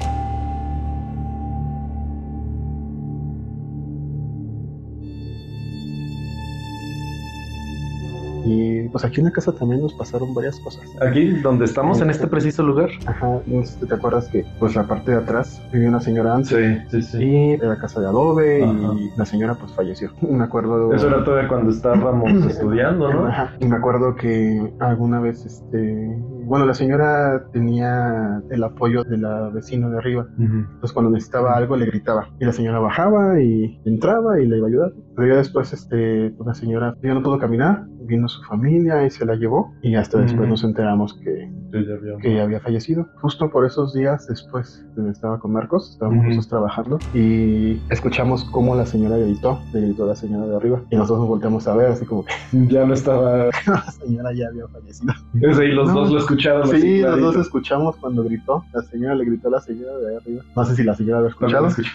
[8.92, 10.84] Pues aquí en la casa también nos pasaron varias cosas.
[11.02, 12.90] Aquí, donde estamos, en este preciso lugar.
[13.06, 16.36] Ajá, no sé si te acuerdas que pues la parte de atrás vivía una señora
[16.36, 16.50] antes.
[16.50, 17.24] Sí, sí, sí.
[17.24, 18.94] Y era casa de adobe Ajá.
[18.94, 20.12] y la señora pues falleció.
[20.22, 20.94] Me acuerdo...
[20.94, 23.28] Eso era todavía cuando estábamos estudiando, ¿no?
[23.28, 23.54] Ajá.
[23.60, 29.50] Y me acuerdo que alguna vez, este, bueno, la señora tenía el apoyo de la
[29.50, 30.28] vecina de arriba.
[30.38, 32.30] Entonces cuando necesitaba algo le gritaba.
[32.40, 34.94] Y la señora bajaba y entraba y le iba a ayudar.
[35.20, 37.86] Pero ya después, este, la señora ya no pudo caminar.
[38.08, 39.74] Vino su familia y se la llevó.
[39.82, 42.18] Y hasta después nos enteramos que, Sí, ya vio.
[42.20, 43.06] que ella había fallecido.
[43.22, 48.86] Justo por esos días después estaba con Marcos, estábamos nosotros trabajando y escuchamos cómo la
[48.86, 50.82] señora gritó, le gritó a la señora de arriba.
[50.90, 52.32] Y nosotros nos volteamos a ver, así como que
[52.70, 53.48] Ya no estaba.
[53.68, 55.14] la señora ya había fallecido.
[55.54, 55.94] Sea, y los No.
[56.00, 56.68] dos lo escucharon.
[56.70, 58.64] Sí, los dos escuchamos cuando gritó.
[58.74, 60.44] La señora le gritó a la señora de arriba.
[60.56, 61.64] No sé si la señora había Cuando escuchado.
[61.64, 61.90] lo escuché.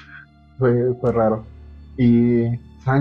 [0.59, 1.45] Fue, fue raro.
[1.97, 2.45] Y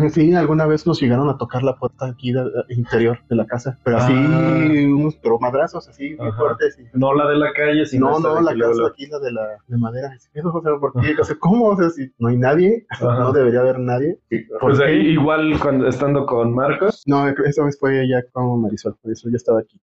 [0.09, 3.45] sí, alguna vez nos llegaron a tocar la puerta aquí de- de- interior de la
[3.45, 3.77] casa.
[3.83, 4.65] Pero así, Ah.
[4.95, 6.77] unos pero madrazos así, muy fuertes.
[6.79, 9.19] y- No la de la calle, sino no, no, la luego casa la- aquí, la
[9.19, 10.09] de la de madera.
[10.43, 11.15] O sea, ¿por qué?
[11.19, 11.65] O sea, ¿cómo?
[11.67, 13.19] O sea, si no hay nadie, Ajá.
[13.19, 14.19] no debería haber nadie.
[14.59, 17.03] ¿Por Pues ahí, igual cuando estando con Marcos.
[17.05, 18.95] No, esa vez fue ya como Marisol.
[19.03, 19.79] Marisol ya estaba aquí.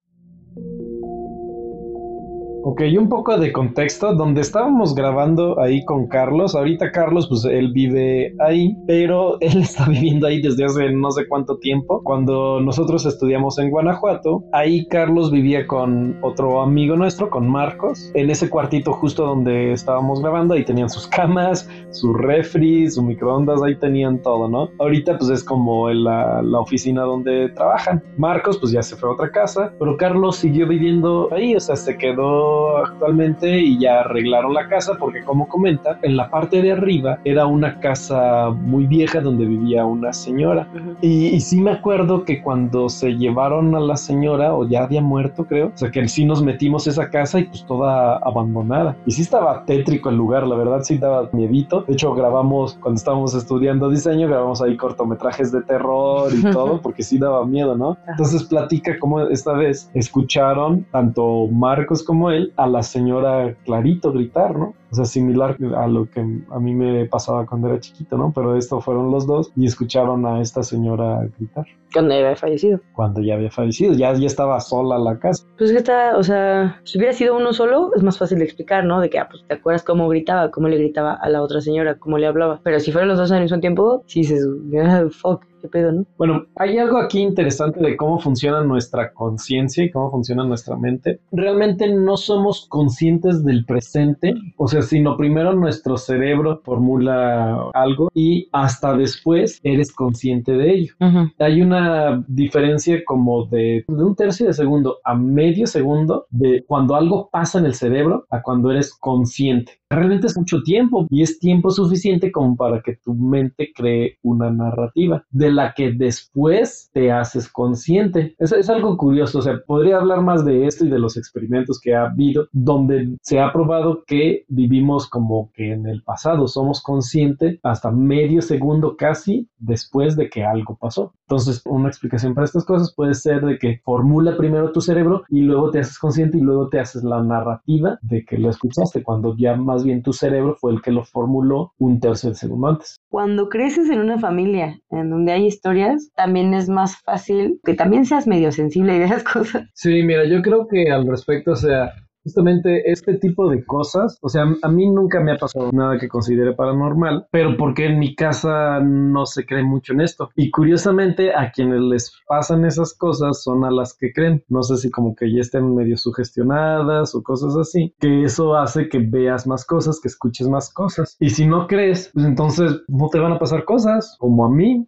[2.69, 7.71] Ok, un poco de contexto, donde estábamos grabando ahí con Carlos, ahorita Carlos pues él
[7.71, 12.01] vive ahí, pero él está viviendo ahí desde hace no sé cuánto tiempo.
[12.03, 18.29] Cuando nosotros estudiamos en Guanajuato, ahí Carlos vivía con otro amigo nuestro, con Marcos, en
[18.29, 23.79] ese cuartito justo donde estábamos grabando, ahí tenían sus camas, su refri, su microondas, ahí
[23.79, 24.71] tenían todo, ¿no?
[24.79, 28.03] Ahorita pues es como la, la oficina donde trabajan.
[28.17, 31.77] Marcos pues ya se fue a otra casa, pero Carlos siguió viviendo ahí, o sea,
[31.77, 36.71] se quedó actualmente y ya arreglaron la casa porque como comenta, en la parte de
[36.71, 40.67] arriba era una casa muy vieja donde vivía una señora.
[41.01, 45.01] Y, y sí me acuerdo que cuando se llevaron a la señora, o ya había
[45.01, 48.97] muerto, creo, o sea que sí nos metimos a esa casa y pues toda abandonada.
[49.05, 51.81] Y sí estaba tétrico el lugar, la verdad sí daba miedito.
[51.81, 57.03] De hecho, grabamos, cuando estábamos estudiando diseño, grabamos ahí cortometrajes de terror y todo, porque
[57.03, 57.97] sí daba miedo, ¿no?
[58.07, 64.57] Entonces platica cómo esta vez escucharon tanto Marcos como él a la señora clarito gritar,
[64.57, 64.73] ¿no?
[64.89, 68.31] O sea, similar a lo que a mí me pasaba cuando era chiquito, ¿no?
[68.33, 72.79] Pero esto fueron los dos y escucharon a esta señora gritar Cuando había fallecido.
[72.93, 75.45] cuando ya había fallecido, ya, ya estaba sola la casa.
[75.57, 78.85] Pues que está, o sea, si hubiera sido uno solo, es más fácil de explicar,
[78.85, 79.01] ¿no?
[79.01, 81.95] De que, ah, pues te acuerdas cómo gritaba, cómo le gritaba a la otra señora,
[81.99, 82.61] cómo le hablaba.
[82.63, 84.47] Pero si fueran los dos al mismo tiempo, sí dices,
[84.85, 86.05] ah, fuck, qué pedo, ¿no?
[86.17, 91.19] Bueno, hay algo aquí interesante de cómo funciona nuestra conciencia y cómo funciona nuestra mente.
[91.31, 98.47] Realmente no somos conscientes del presente, o sea, sino primero nuestro cerebro formula algo y
[98.51, 100.93] hasta después eres consciente de ello.
[101.39, 106.95] Hay una diferencia como de, de un tercio de segundo a medio segundo de cuando
[106.95, 109.73] algo pasa en el cerebro a cuando eres consciente.
[109.89, 114.51] Realmente es mucho tiempo y es tiempo suficiente como para que tu mente cree una
[114.51, 118.35] narrativa de la que después te haces consciente.
[118.39, 121.79] Es, es algo curioso, o sea, podría hablar más de esto y de los experimentos
[121.81, 126.81] que ha habido donde se ha probado que vivimos como que en el pasado, somos
[126.81, 131.13] conscientes hasta medio segundo casi después de que algo pasó.
[131.29, 135.41] Entonces, una explicación para estas cosas puede ser de que formula primero tu cerebro y
[135.41, 139.35] luego te haces consciente y luego te haces la narrativa de que lo escuchaste, cuando
[139.35, 142.97] ya más bien tu cerebro fue el que lo formuló un tercio de segundo antes.
[143.09, 148.05] Cuando creces en una familia en donde hay historias, también es más fácil que también
[148.05, 149.67] seas medio sensible y veas cosas.
[149.73, 151.93] Sí, mira, yo creo que al respecto, o sea,
[152.27, 156.09] justamente este tipo de cosas, o sea, a mí nunca me ha pasado nada que
[156.09, 160.29] considere paranormal, pero porque en mi casa no se cree mucho en esto.
[160.35, 164.43] Y curiosamente, a quienes les pasan esas cosas son a las que creen.
[164.49, 168.89] No sé si como que ya estén medio sugestionadas o cosas así, que eso hace
[168.89, 171.15] que veas más cosas, que escuches más cosas.
[171.21, 174.85] Y si no crees, pues entonces no te van a pasar cosas, como a mí.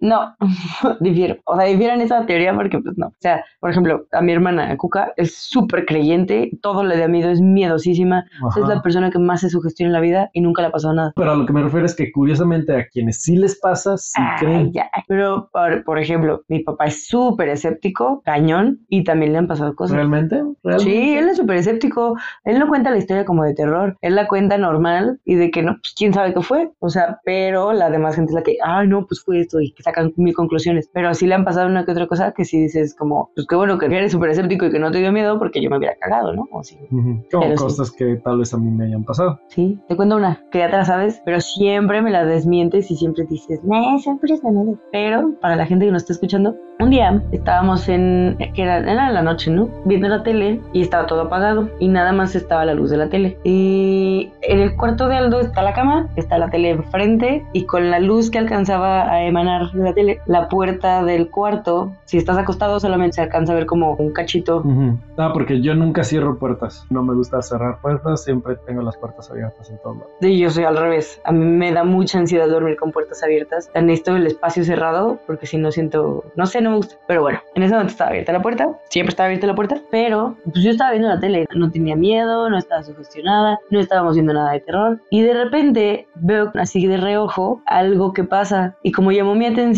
[0.00, 0.34] No,
[1.00, 1.36] difiero.
[1.44, 3.08] O sea, difiero en esa teoría porque, pues no.
[3.08, 7.30] O sea, por ejemplo, a mi hermana Cuca es súper creyente, todo le da miedo,
[7.30, 8.24] es miedosísima.
[8.56, 10.94] Es la persona que más se sugestiona en la vida y nunca le ha pasado
[10.94, 11.12] nada.
[11.16, 14.20] Pero a lo que me refiero es que curiosamente a quienes sí les pasa, sí
[14.38, 14.72] creen.
[14.72, 14.90] ya.
[15.06, 19.74] Pero, por, por ejemplo, mi papá es súper escéptico, cañón, y también le han pasado
[19.74, 19.96] cosas.
[19.96, 20.42] ¿Realmente?
[20.62, 20.90] ¿Realmente?
[20.90, 22.16] Sí, él es súper escéptico.
[22.44, 23.96] Él no cuenta la historia como de terror.
[24.00, 26.70] Él la cuenta normal y de que no, pues quién sabe qué fue.
[26.78, 29.72] O sea, pero la demás gente es la que, ay, no, pues fue esto y
[29.72, 30.90] que sacan mil conclusiones.
[30.92, 33.56] Pero sí le han pasado una que otra cosa que sí dices como, pues qué
[33.56, 35.94] bueno que eres súper escéptico y que no te dio miedo porque yo me hubiera
[35.96, 36.46] cagado, ¿no?
[36.52, 36.76] O sí.
[36.90, 37.22] Ujú.
[37.30, 37.64] Como Pero sí.
[37.64, 39.38] cosas que tal vez a mí me hayan pasado.
[39.48, 42.96] Sí, te cuento una que ya te la sabes, pero siempre me la desmientes y
[42.96, 44.78] siempre dices, no, siempre es de nuevo".
[44.92, 49.10] Pero para la gente que nos está escuchando, un día estábamos en, que era, era
[49.10, 49.68] la noche, ¿no?
[49.84, 53.08] Viendo la tele y estaba todo apagado y nada más estaba la luz de la
[53.08, 53.38] tele.
[53.44, 57.90] Y en el cuarto de Aldo está la cama, está la tele enfrente y con
[57.90, 62.80] la luz que alcanzaba a emanar la tele, la puerta del cuarto, si estás acostado
[62.80, 64.98] solamente se alcanza a ver como un cachito Ujú.
[65.16, 66.86] Ah, porque yo nunca cierro puertas.
[66.90, 70.12] No me gusta cerrar puertas, siempre tengo las puertas abiertas en todos lados.
[70.20, 71.20] Sí, yo soy al revés.
[71.24, 73.70] A mí me da mucha ansiedad dormir con puertas abiertas.
[73.74, 76.96] Necesito el espacio cerrado porque si no siento, no sé, no me gusta.
[77.06, 80.36] Pero bueno, en ese momento estaba abierta la puerta, siempre estaba abierta la puerta, pero
[80.44, 84.32] pues yo estaba viendo la tele, no tenía miedo, no estaba sugestionada, no estábamos viendo
[84.32, 85.00] nada de terror.
[85.10, 89.69] Y de repente veo así de reojo algo que pasa y como llamó mi atención,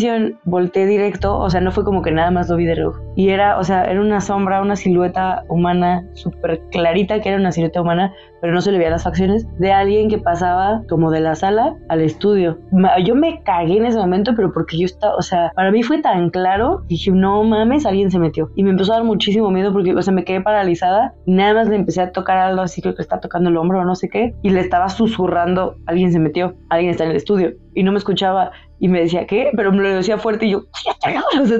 [0.43, 2.99] volteé directo, o sea, no fue como que nada más lo vi de reojo.
[3.15, 7.51] Y era, o sea, era una sombra, una silueta humana súper clarita que era una
[7.51, 11.21] silueta humana pero no se le veían las facciones, de alguien que pasaba como de
[11.21, 12.59] la sala al estudio.
[13.05, 16.01] Yo me cagué en ese momento, pero porque yo estaba, o sea, para mí fue
[16.01, 18.51] tan claro, dije, no mames, alguien se metió.
[18.57, 21.53] Y me empezó a dar muchísimo miedo porque, o sea, me quedé paralizada, y nada
[21.53, 23.95] más le empecé a tocar algo así, creo que está tocando el hombro o no
[23.95, 27.83] sé qué, y le estaba susurrando, alguien se metió, alguien está en el estudio, y
[27.83, 28.51] no me escuchaba.
[28.83, 29.49] Y me decía, ¿qué?
[29.55, 30.65] Pero me lo decía fuerte y yo,
[31.01, 31.57] cállate, o sea,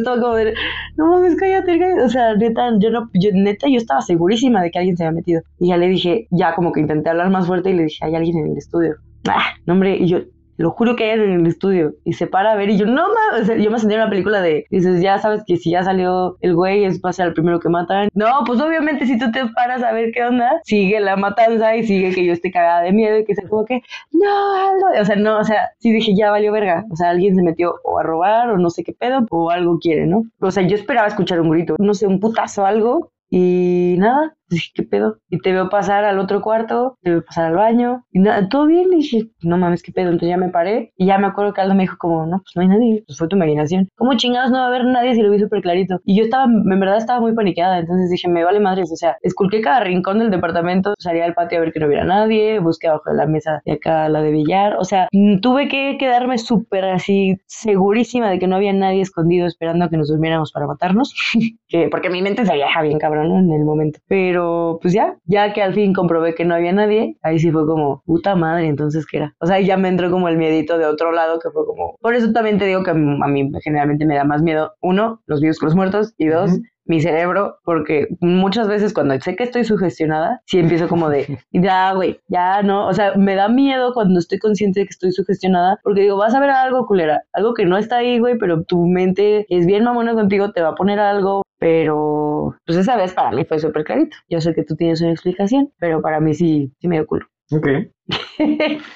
[0.98, 2.02] no mames, cállate, cállate.
[2.02, 5.16] O sea, neta, yo no, yo, neta, yo estaba segurísima de que alguien se había
[5.16, 5.42] metido.
[5.58, 8.16] Y ya le dije, ya como que intenté hablar más fuerte y le dije, hay
[8.16, 8.96] alguien en el estudio.
[9.26, 10.18] Ah, no, hombre, y yo,
[10.58, 11.94] lo juro que alguien en el estudio.
[12.04, 14.42] Y se para a ver y yo, no mames, yo me sentí en una película
[14.42, 17.60] de, dices, ya sabes que si ya salió el güey, es va ser el primero
[17.60, 18.10] que matan.
[18.14, 21.84] No, pues obviamente si tú te paras a ver qué onda, sigue la matanza y
[21.84, 25.02] sigue que yo esté cagada de miedo y que se como que, no, Aldo.
[25.02, 26.86] O sea, no, o sea, sí dije, ya valió verga.
[26.92, 29.80] O sea, alguien se metió o a robar o no sé qué pedo o algo
[29.80, 30.24] quiere, ¿no?
[30.40, 33.12] O sea, yo esperaba escuchar un grito, no sé, un putazo algo.
[33.36, 35.18] Y nada, dije, ¿qué pedo?
[35.30, 38.66] Y te veo pasar al otro cuarto, te veo pasar al baño, y nada, todo
[38.66, 38.88] bien.
[38.94, 40.08] Y dije, no mames, ¿qué pedo?
[40.08, 42.56] Entonces ya me paré, y ya me acuerdo que Aldo me dijo, como, no, pues
[42.56, 43.90] no hay nadie, pues fue tu imaginación.
[43.96, 46.00] ¿Cómo chingados no va a haber nadie si lo vi súper clarito?
[46.06, 49.18] Y yo estaba, en verdad estaba muy paniqueada, entonces dije, me vale madres, o sea,
[49.22, 52.88] esculqué cada rincón del departamento, salía al patio a ver que no hubiera nadie, busqué
[52.88, 56.38] abajo de la mesa de acá la de billar, o sea, mm, tuve que quedarme
[56.38, 60.68] súper así, segurísima de que no había nadie escondido esperando a que nos durmiéramos para
[60.68, 61.14] matarnos,
[61.68, 64.00] que porque mi mente se viaja bien cabrón en el momento.
[64.08, 64.43] Pero
[64.82, 68.02] pues ya, ya que al fin comprobé que no había nadie, ahí sí fue como,
[68.06, 69.36] puta madre, entonces qué era.
[69.40, 72.16] O sea, ya me entró como el miedito de otro lado que fue como, por
[72.16, 75.60] eso también te digo que a mí generalmente me da más miedo, uno, los vivos
[75.60, 76.52] con los muertos y dos.
[76.86, 81.94] Mi cerebro, porque muchas veces cuando sé que estoy sugestionada, sí empiezo como de, ya,
[81.94, 85.80] güey, ya no, o sea, me da miedo cuando estoy consciente de que estoy sugestionada,
[85.84, 88.86] porque digo, vas a ver algo, culera, algo que no está ahí, güey, pero tu
[88.86, 93.32] mente es bien mamona contigo, te va a poner algo, pero pues esa vez para
[93.32, 94.18] mí fue súper clarito.
[94.30, 97.26] Yo sé que tú tienes una explicación, pero para mí sí, sí me dio culo.
[97.52, 97.68] Ok.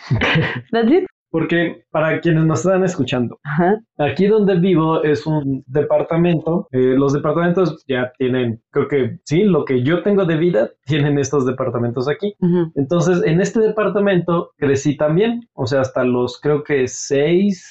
[0.72, 1.08] That's it.
[1.30, 3.80] Porque para quienes nos están escuchando, Ajá.
[3.98, 6.68] aquí donde vivo es un departamento.
[6.72, 11.20] eh, los departamentos ya tienen, creo que sí, lo que yo tengo de vida, tienen
[11.20, 12.34] estos departamentos aquí.
[12.76, 17.66] Entonces, en este departamento crecí también, o sea, hasta los creo que seis,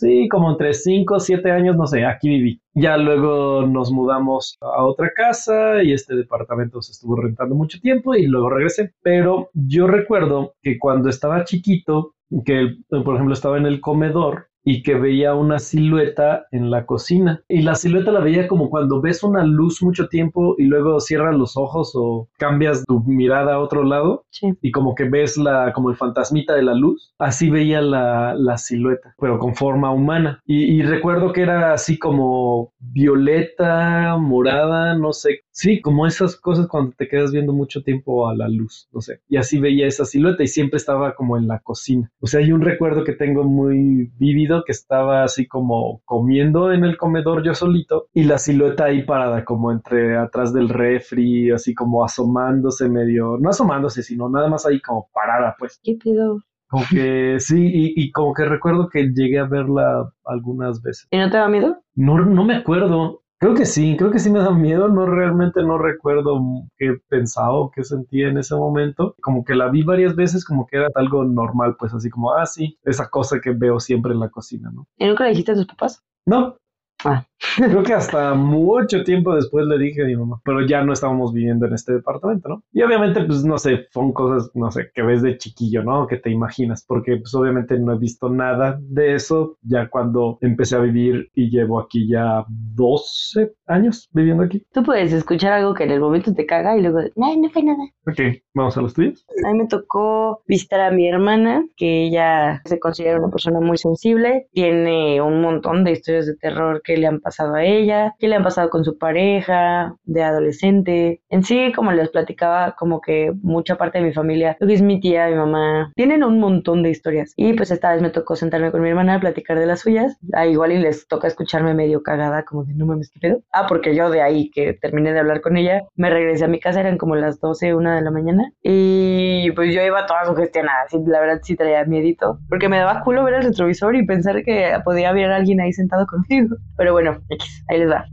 [0.00, 2.60] sí, como entre cinco o siete años, no sé, aquí viví.
[2.74, 8.14] Ya luego nos mudamos a otra casa y este departamento se estuvo rentando mucho tiempo
[8.14, 8.92] y luego regresé.
[9.02, 12.14] Pero yo recuerdo que cuando estaba chiquito,
[12.44, 17.42] que por ejemplo estaba en el comedor y que veía una silueta en la cocina.
[17.48, 21.34] Y la silueta la veía como cuando ves una luz mucho tiempo y luego cierras
[21.36, 24.52] los ojos o cambias tu mirada a otro lado Sí.
[24.60, 27.14] y como que ves la, como el fantasmita de la luz.
[27.18, 30.40] Así veía la, la silueta, pero con forma humana.
[30.44, 35.40] Y, y recuerdo que era así como violeta, morada, no sé.
[35.58, 39.22] Sí, como esas cosas cuando te quedas viendo mucho tiempo a la luz, no sé.
[39.28, 42.12] Y así veía esa silueta y siempre estaba como en la cocina.
[42.20, 46.84] O sea, hay un recuerdo que tengo muy vívido que estaba así como comiendo en
[46.84, 51.74] el comedor yo solito y la silueta ahí parada como entre atrás del refri, así
[51.74, 55.80] como asomándose medio, no asomándose, sino nada más ahí como parada, pues.
[55.82, 56.40] ¿Qué pedo?
[56.68, 61.08] Como que sí, y, y como que recuerdo que llegué a verla algunas veces.
[61.10, 61.82] ¿Y no te da miedo?
[61.96, 63.24] No, no me acuerdo.
[63.40, 64.88] Creo que sí, creo que sí me da miedo.
[64.88, 66.40] No realmente no recuerdo
[66.76, 69.14] qué pensaba o qué sentía en ese momento.
[69.22, 72.46] Como que la vi varias veces, como que era algo normal, pues así como, ah,
[72.46, 74.88] sí, esa cosa que veo siempre en la cocina, ¿no?
[74.96, 76.02] ¿Y nunca le dijiste a tus papás?
[76.26, 76.56] No,
[77.04, 77.24] Ah,
[77.56, 81.32] creo que hasta mucho tiempo después le dije a mi mamá, pero ya no estábamos
[81.32, 82.62] viviendo en este departamento, ¿no?
[82.72, 86.06] Y obviamente, pues no sé, son cosas, no sé, que ves de chiquillo, ¿no?
[86.06, 90.76] Que te imaginas, porque pues obviamente no he visto nada de eso ya cuando empecé
[90.76, 94.64] a vivir y llevo aquí ya 12 años viviendo aquí.
[94.72, 97.62] tú puedes escuchar algo que en el momento te caga y luego, ay, no fue
[97.62, 97.84] nada.
[98.06, 98.20] Ok,
[98.54, 99.24] vamos a los tuyos.
[99.46, 103.78] A mí me tocó visitar a mi hermana, que ella se considera una persona muy
[103.78, 108.28] sensible, tiene un montón de historias de terror que le han pasado a ella, que
[108.28, 111.20] le han pasado con su pareja, de adolescente.
[111.28, 114.80] En sí, como les platicaba, como que mucha parte de mi familia, lo que es
[114.80, 117.34] mi tía, mi mamá, tienen un montón de historias.
[117.36, 120.16] Y pues esta vez me tocó sentarme con mi hermana a platicar de las suyas.
[120.32, 123.42] Ah, igual y les toca escucharme medio cagada, como de no mames, qué pedo.
[123.52, 126.58] Ah, porque yo de ahí que terminé de hablar con ella, me regresé a mi
[126.58, 128.50] casa, eran como las 12, una de la mañana.
[128.62, 132.38] Y pues yo iba toda sugestionada, así, la verdad sí traía miedito.
[132.48, 136.06] Porque me daba culo ver el retrovisor y pensar que podía haber alguien ahí sentado
[136.06, 136.56] conmigo.
[136.78, 138.06] Pero bueno, X, ahí les va.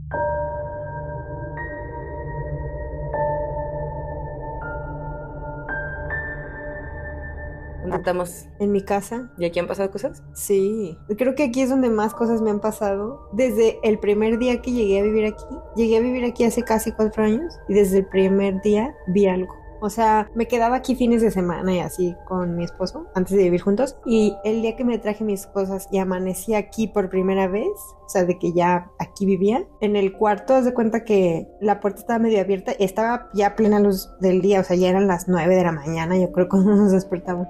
[7.82, 8.48] ¿Dónde estamos?
[8.58, 10.22] En mi casa, ¿Y aquí han pasado cosas?
[10.34, 10.98] sí.
[11.16, 13.28] Creo que aquí es donde más cosas me han pasado.
[13.32, 15.44] Desde el primer día que llegué a vivir aquí,
[15.76, 19.54] llegué a vivir aquí hace casi cuatro años y desde el primer día vi algo.
[19.80, 23.44] O sea, me quedaba aquí fines de semana y así con mi esposo antes de
[23.44, 23.96] vivir juntos.
[24.06, 27.68] Y el día que me traje mis cosas y amanecí aquí por primera vez,
[28.04, 31.80] o sea, de que ya aquí vivía, en el cuarto, haz de cuenta que la
[31.80, 35.06] puerta estaba medio abierta y estaba ya plena luz del día, o sea, ya eran
[35.06, 37.48] las nueve de la mañana, yo creo, cuando nos despertamos.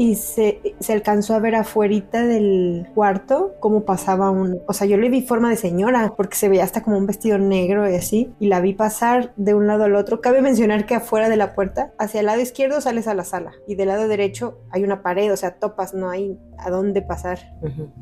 [0.00, 4.62] Y se, se alcanzó a ver afuerita del cuarto cómo pasaba un...
[4.66, 7.36] O sea, yo le vi forma de señora porque se veía hasta como un vestido
[7.36, 8.32] negro y así.
[8.40, 10.22] Y la vi pasar de un lado al otro.
[10.22, 13.52] Cabe mencionar que afuera de la puerta, hacia el lado izquierdo sales a la sala
[13.68, 17.38] y del lado derecho hay una pared, o sea, topas, no hay a dónde pasar.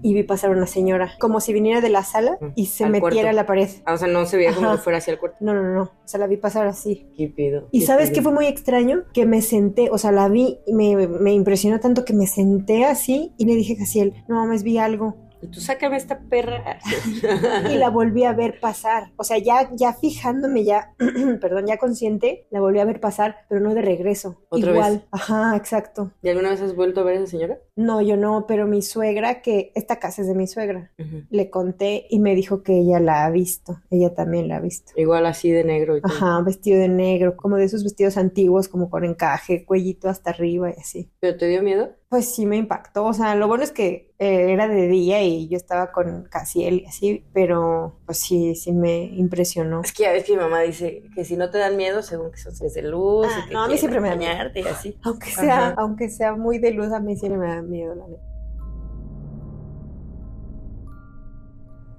[0.01, 3.11] Y vi pasar una señora como si viniera de la sala y se Al metiera
[3.11, 3.29] cuarto.
[3.29, 3.69] a la pared.
[3.87, 5.39] Ah, o sea, no se veía como que fuera hacia el cuarto.
[5.41, 5.83] No, no, no.
[5.83, 7.09] O sea, la vi pasar así.
[7.17, 7.67] ¿Qué pedo?
[7.73, 9.03] Y sabes qué fue muy extraño?
[9.13, 12.85] Que me senté, o sea, la vi y me, me impresionó tanto que me senté
[12.85, 15.28] así y le dije a Casiel, no mames, vi algo.
[15.40, 16.79] Y tú sácame esta perra.
[17.70, 19.12] Y la volví a ver pasar.
[19.16, 20.94] O sea, ya, ya fijándome, ya,
[21.40, 24.42] perdón, ya consciente, la volví a ver pasar, pero no de regreso.
[24.48, 24.92] ¿Otra Igual.
[24.94, 25.03] vez?
[25.12, 26.12] Ajá, exacto.
[26.22, 27.59] ¿Y alguna vez has vuelto a ver a esa señora?
[27.77, 30.92] No, yo no, pero mi suegra, que esta casa es de mi suegra,
[31.31, 33.81] le conté y me dijo que ella la ha visto.
[33.90, 34.92] Ella también la ha visto.
[34.96, 36.01] Igual así de negro y.
[36.03, 40.70] Ajá, vestido de negro, como de esos vestidos antiguos, como con encaje, cuellito hasta arriba
[40.70, 41.11] y así.
[41.20, 41.90] ¿Pero te dio miedo?
[42.11, 45.47] Pues sí me impactó, o sea, lo bueno es que eh, era de día y
[45.49, 49.83] yo estaba con Casiel y así, pero pues sí, sí me impresionó.
[49.83, 52.31] Es que ya ves que mi mamá dice que si no te dan miedo, según
[52.31, 53.27] que son seres de luz.
[53.31, 54.51] Ah, y que no, a mí siempre me da miedo.
[54.55, 54.97] y así.
[55.03, 55.75] Aunque sea, Ajá.
[55.77, 58.23] aunque sea muy de luz, a mí sí me da miedo, la neta.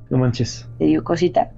[0.09, 0.67] No manches.
[0.79, 1.51] Te digo cosita.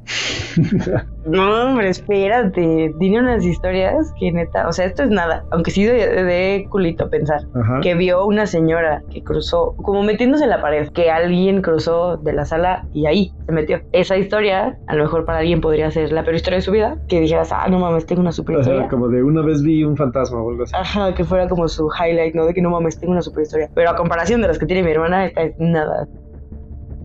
[1.23, 2.93] No, hombre, espérate.
[2.99, 5.45] Tiene unas historias que neta, o sea, esto es nada.
[5.51, 7.41] Aunque sí de, de culito pensar.
[7.53, 7.79] Ajá.
[7.81, 12.33] Que vio una señora que cruzó, como metiéndose en la pared, que alguien cruzó de
[12.33, 13.81] la sala y ahí se metió.
[13.91, 16.97] Esa historia, a lo mejor para alguien podría ser la peor historia de su vida.
[17.07, 18.89] Que dijeras, ah, no mames, tengo una super O sea, historia.
[18.89, 20.73] como de una vez vi un fantasma o algo así.
[20.75, 22.45] Ajá, que fuera como su highlight, ¿no?
[22.47, 23.69] De que no mames, tengo una super historia.
[23.75, 26.07] Pero a comparación de las que tiene mi hermana, esta es nada.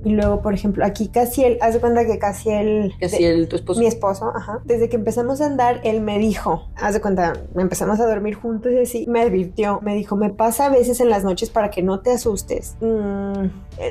[0.07, 2.93] Y luego, por ejemplo, aquí Casiel, haz de cuenta que Casiel...
[3.01, 3.81] Que si el tu esposo.
[3.81, 4.61] Mi esposo, ajá.
[4.65, 8.71] Desde que empezamos a andar, él me dijo, haz de cuenta, empezamos a dormir juntos
[8.71, 11.83] y así, me advirtió, me dijo, me pasa a veces en las noches para que
[11.83, 12.77] no te asustes.
[12.81, 13.47] Mm,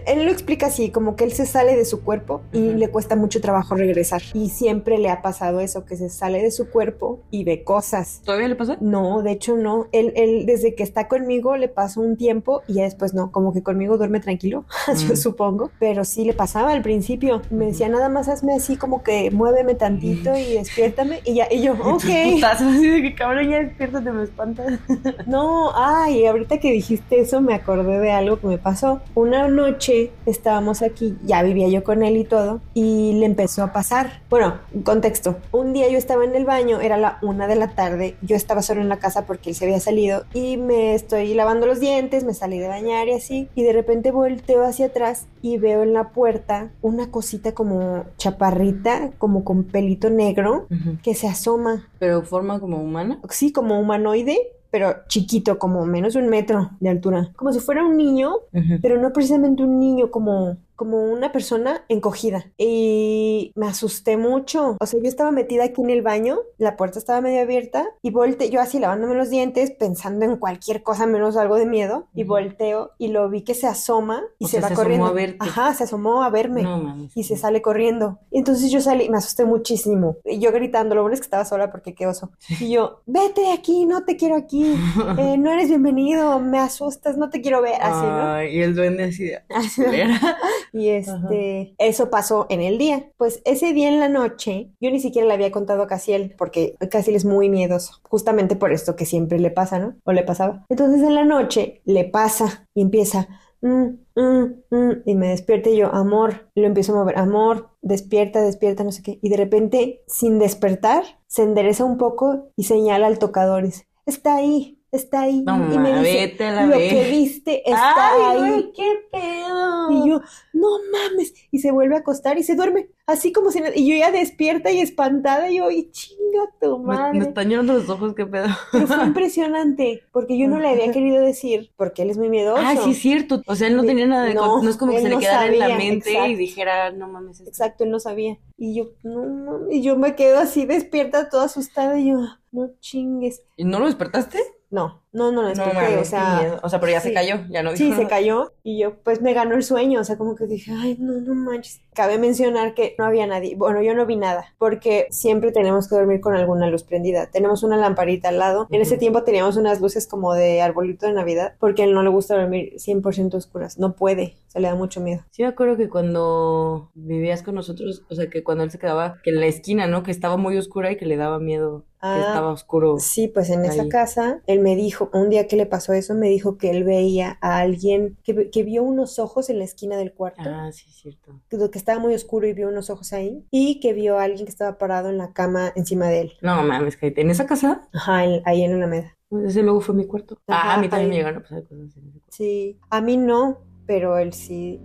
[0.05, 3.17] él, lo explica así, como que él se sale de su cuerpo y le cuesta
[3.17, 4.21] mucho trabajo regresar.
[4.33, 8.21] Y siempre le ha pasado eso, que se sale de su cuerpo y ve cosas.
[8.23, 8.77] ¿Todavía le pasa?
[8.79, 9.87] No, de hecho no.
[9.91, 13.51] Él, él desde que está conmigo le pasó un tiempo y ya después no, como
[13.53, 15.17] que conmigo duerme tranquilo, yo Mm.
[15.17, 15.71] supongo.
[15.77, 17.41] Pero sí le pasaba al principio.
[17.49, 21.21] Me decía, nada más hazme así como que muéveme tantito y despiértame.
[21.25, 22.03] Y ya, y yo, ok.
[22.33, 24.79] Putazo, así de que cabrón, ya despiértate, me espantas.
[25.25, 29.01] No, ay, ahorita que dijiste eso me acordé de algo que me pasó.
[29.15, 33.73] Una noche estábamos aquí, ya vivía yo con él y todo, y le empezó a
[33.73, 34.21] pasar.
[34.29, 35.37] Bueno, contexto.
[35.51, 38.61] Un día yo estaba en el baño, era la una de la tarde, yo estaba
[38.61, 42.23] solo en la casa porque él se había salido y me estoy lavando los dientes,
[42.23, 45.93] me salí de bañar y así, y de repente volteo hacia atrás y veo en
[45.95, 50.67] la puerta una cosita como chaparrita, como con pelito negro,
[51.01, 51.87] que se asoma.
[51.97, 53.19] Pero forma como humana.
[53.29, 54.37] Sí, como humanoide,
[54.69, 57.31] pero chiquito, como menos de un metro de altura.
[57.35, 58.33] Como si fuera un niño,
[58.81, 62.51] pero no precisamente un niño, como, como una persona encogida.
[62.57, 64.77] Y me asusté mucho.
[64.79, 68.11] O sea, yo estaba metida aquí en el baño, la puerta estaba medio abierta y
[68.11, 72.23] volteé, yo así lavándome los dientes, pensando en cualquier cosa menos algo de miedo, y
[72.23, 75.05] volteo y lo vi que se asoma y O se sea, va se asomó corriendo.
[75.07, 75.37] a verte.
[75.39, 76.63] Ajá, se asomó a verme.
[76.63, 77.11] No mames.
[77.15, 78.19] Y se sale corriendo.
[78.31, 80.17] Entonces yo salí, me asusté muchísimo.
[80.25, 82.31] Y yo gritando, lo bueno es que estaba sola porque qué oso.
[82.59, 84.75] Y yo, vete de aquí, no te quiero aquí.
[85.17, 87.81] Eh, no eres bienvenido, me asustas, no te quiero ver.
[87.81, 88.33] Así, ¿no?
[88.33, 89.41] Ay, y el duende así de...
[90.73, 93.11] Y este, eso pasó en el día.
[93.17, 96.75] Pues ese día en la noche, yo ni siquiera le había contado a Casiel, porque
[96.91, 99.95] Casiel es muy miedoso, justamente por esto que siempre le pasa, ¿no?
[100.03, 100.65] O le pasaba.
[100.69, 103.27] Entonces en la noche le pasa y empieza,
[103.61, 103.85] "Mm,
[104.15, 108.41] mm, mm", y me despierta y yo, amor, y lo empiezo a mover, amor, despierta,
[108.41, 109.19] despierta, no sé qué.
[109.21, 113.87] Y de repente, sin despertar, se endereza un poco y señala al tocador, y dice,
[114.05, 114.74] está ahí.
[114.95, 115.41] Está ahí.
[115.41, 116.93] No, y me dice, lo vez".
[116.93, 118.37] que viste está Ay, ahí.
[118.49, 119.91] güey, qué pedo.
[119.91, 120.21] Y yo,
[120.53, 121.33] no mames.
[121.51, 122.89] Y se vuelve a acostar y se duerme.
[123.07, 123.59] Así como si.
[123.75, 125.49] Y yo ya despierta y espantada.
[125.51, 127.19] Y yo, y chinga tu Me, madre.
[127.19, 128.47] me están llorando los ojos, qué pedo.
[128.71, 130.01] Pero fue impresionante.
[130.11, 131.71] Porque yo no le había querido decir.
[131.75, 132.61] Porque él es muy miedoso.
[132.65, 133.41] Ah, sí es cierto.
[133.47, 134.33] O sea, él no tenía nada de...
[134.33, 137.39] no, No, es como que se le quedara en la mente y dijera, no mames.
[137.39, 137.49] esto".
[137.49, 138.37] Exacto, él no sabía.
[138.57, 139.75] Y yo, no mames.
[139.75, 141.99] Y yo me quedo así despierta, toda asustada.
[141.99, 142.17] Y yo,
[142.51, 143.43] no chingues.
[143.57, 144.39] ¿Y no lo despertaste?
[144.75, 145.04] Não.
[145.15, 146.39] No, no, no, no, No o sea.
[146.41, 146.59] miedo.
[146.61, 147.13] O sea, pero ya se sí.
[147.13, 148.15] cayó, ya no Sí, dijo se nada.
[148.15, 151.13] cayó y yo pues me ganó el sueño, o sea, como que dije, ay, no,
[151.21, 151.81] no manches.
[151.93, 155.95] Cabe mencionar que no había nadie, bueno, yo no vi nada, porque siempre tenemos que
[155.95, 157.31] dormir con alguna luz prendida.
[157.31, 158.67] Tenemos una lamparita al lado.
[158.69, 162.03] En ese tiempo teníamos unas luces como de arbolito de Navidad, porque a él no
[162.03, 165.21] le gusta dormir 100% oscuras, no puede, se le da mucho miedo.
[165.31, 169.17] Sí me acuerdo que cuando vivías con nosotros, o sea, que cuando él se quedaba,
[169.23, 170.03] que en la esquina, ¿no?
[170.03, 172.97] Que estaba muy oscura y que le daba miedo que Ah, estaba oscuro.
[172.99, 176.27] Sí, pues en esa casa, él me dijo, un día que le pasó eso, me
[176.29, 180.13] dijo que él veía a alguien, que, que vio unos ojos en la esquina del
[180.13, 180.41] cuarto.
[180.45, 181.31] Ah, sí, es cierto.
[181.49, 184.45] que que estaba muy oscuro y vio unos ojos ahí y que vio a alguien
[184.45, 186.33] que estaba parado en la cama encima de él.
[186.41, 189.15] No mames, que en esa casa, Ajá, en- ahí en la Alameda.
[189.45, 190.37] ese luego fue mi cuarto.
[190.47, 192.27] Ajá, ah, a mí también me llegaron a pasar cosas en ese cuarto.
[192.29, 194.79] Sí, a mí no, pero él sí.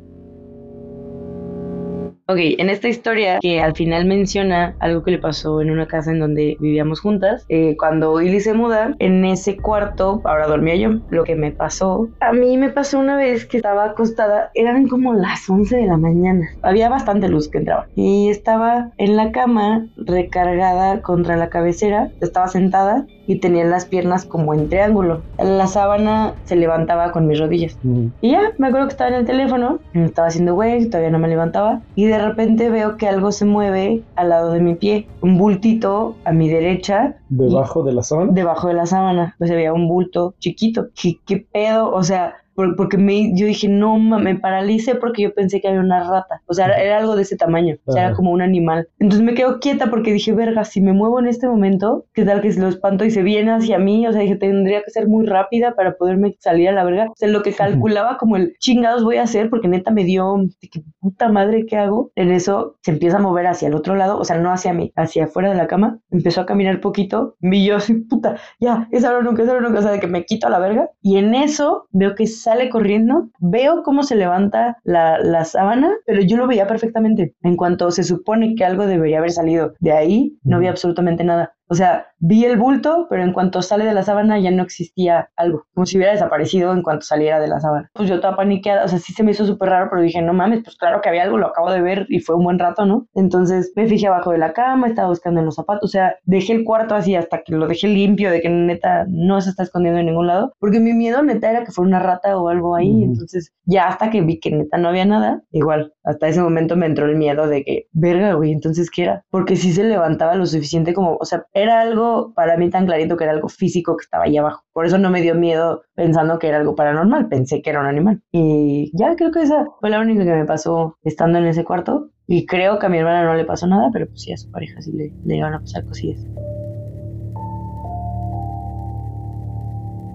[2.31, 6.13] Ok, en esta historia que al final menciona algo que le pasó en una casa
[6.13, 10.91] en donde vivíamos juntas, eh, cuando Ili se muda, en ese cuarto, ahora dormía yo,
[11.11, 15.13] lo que me pasó, a mí me pasó una vez que estaba acostada, eran como
[15.13, 19.89] las 11 de la mañana, había bastante luz que entraba y estaba en la cama
[19.97, 25.23] recargada contra la cabecera, estaba sentada y tenía las piernas como en triángulo.
[25.39, 27.79] La sábana se levantaba con mis rodillas.
[28.21, 31.29] Y ya, me acuerdo que estaba en el teléfono, estaba haciendo güey, todavía no me
[31.29, 35.39] levantaba, y de repente veo que algo se mueve al lado de mi pie, un
[35.39, 38.33] bultito a mi derecha, Debajo de la zona.
[38.33, 40.89] debajo de la sábana, pues veía un bulto chiquito.
[41.01, 41.93] ¿Qué, qué pedo?
[41.93, 42.35] O sea,
[42.77, 46.43] porque me, yo dije, no, me paralicé porque yo pensé que había una rata.
[46.47, 48.89] O sea, era, algo de ese tamaño, o sea, era como un animal.
[48.99, 52.41] Entonces me quedo quieta porque dije, verga, si me muevo en este momento, ¿qué tal
[52.41, 54.07] que lo espanto y se viene hacia mí?
[54.07, 57.07] O sea, dije, tendría que ser muy rápida para poderme salir a la verga.
[57.11, 60.37] O sea, lo que calculaba como el chingados voy a hacer porque neta me dio,
[60.61, 62.13] que puta madre, ¿qué hago?
[62.15, 64.93] En eso se empieza a mover hacia el otro lado, o sea, no hacia mí,
[64.97, 65.99] hacia afuera de la cama.
[66.11, 69.79] Empezó a caminar poquito y yo así, puta, ya, es ahora nunca, es ahora nunca,
[69.79, 70.91] o sea, de que me quito a la verga.
[71.03, 76.23] Y en eso veo que sale corriendo, veo cómo se levanta la, la sábana, pero
[76.23, 77.35] yo lo veía perfectamente.
[77.43, 81.55] En cuanto se supone que algo debería haber salido de ahí, no había absolutamente nada.
[81.71, 85.31] O sea, vi el bulto, pero en cuanto sale de la sábana ya no existía
[85.37, 87.89] algo, como si hubiera desaparecido en cuanto saliera de la sábana.
[87.95, 90.33] Pues yo estaba paniqueada, o sea, sí se me hizo súper raro, pero dije, no
[90.33, 92.87] mames, pues claro que había algo, lo acabo de ver y fue un buen rato,
[92.87, 93.07] ¿no?
[93.15, 96.55] Entonces me fijé abajo de la cama, estaba buscando en los zapatos, o sea, dejé
[96.55, 100.01] el cuarto así hasta que lo dejé limpio, de que neta no se está escondiendo
[100.01, 103.05] en ningún lado, porque mi miedo neta era que fuera una rata o algo ahí,
[103.05, 106.87] entonces ya hasta que vi que neta no había nada, igual, hasta ese momento me
[106.87, 109.25] entró el miedo de que, verga, güey, entonces ¿qué era?
[109.31, 113.17] Porque sí se levantaba lo suficiente como, o sea, era algo para mí tan clarito
[113.17, 114.65] que era algo físico que estaba ahí abajo.
[114.73, 117.87] Por eso no me dio miedo pensando que era algo paranormal, pensé que era un
[117.87, 118.23] animal.
[118.33, 122.11] Y ya creo que esa fue la única que me pasó estando en ese cuarto.
[122.27, 124.51] Y creo que a mi hermana no le pasó nada, pero pues sí a su
[124.51, 126.25] pareja sí le, le iban a pasar cosillas.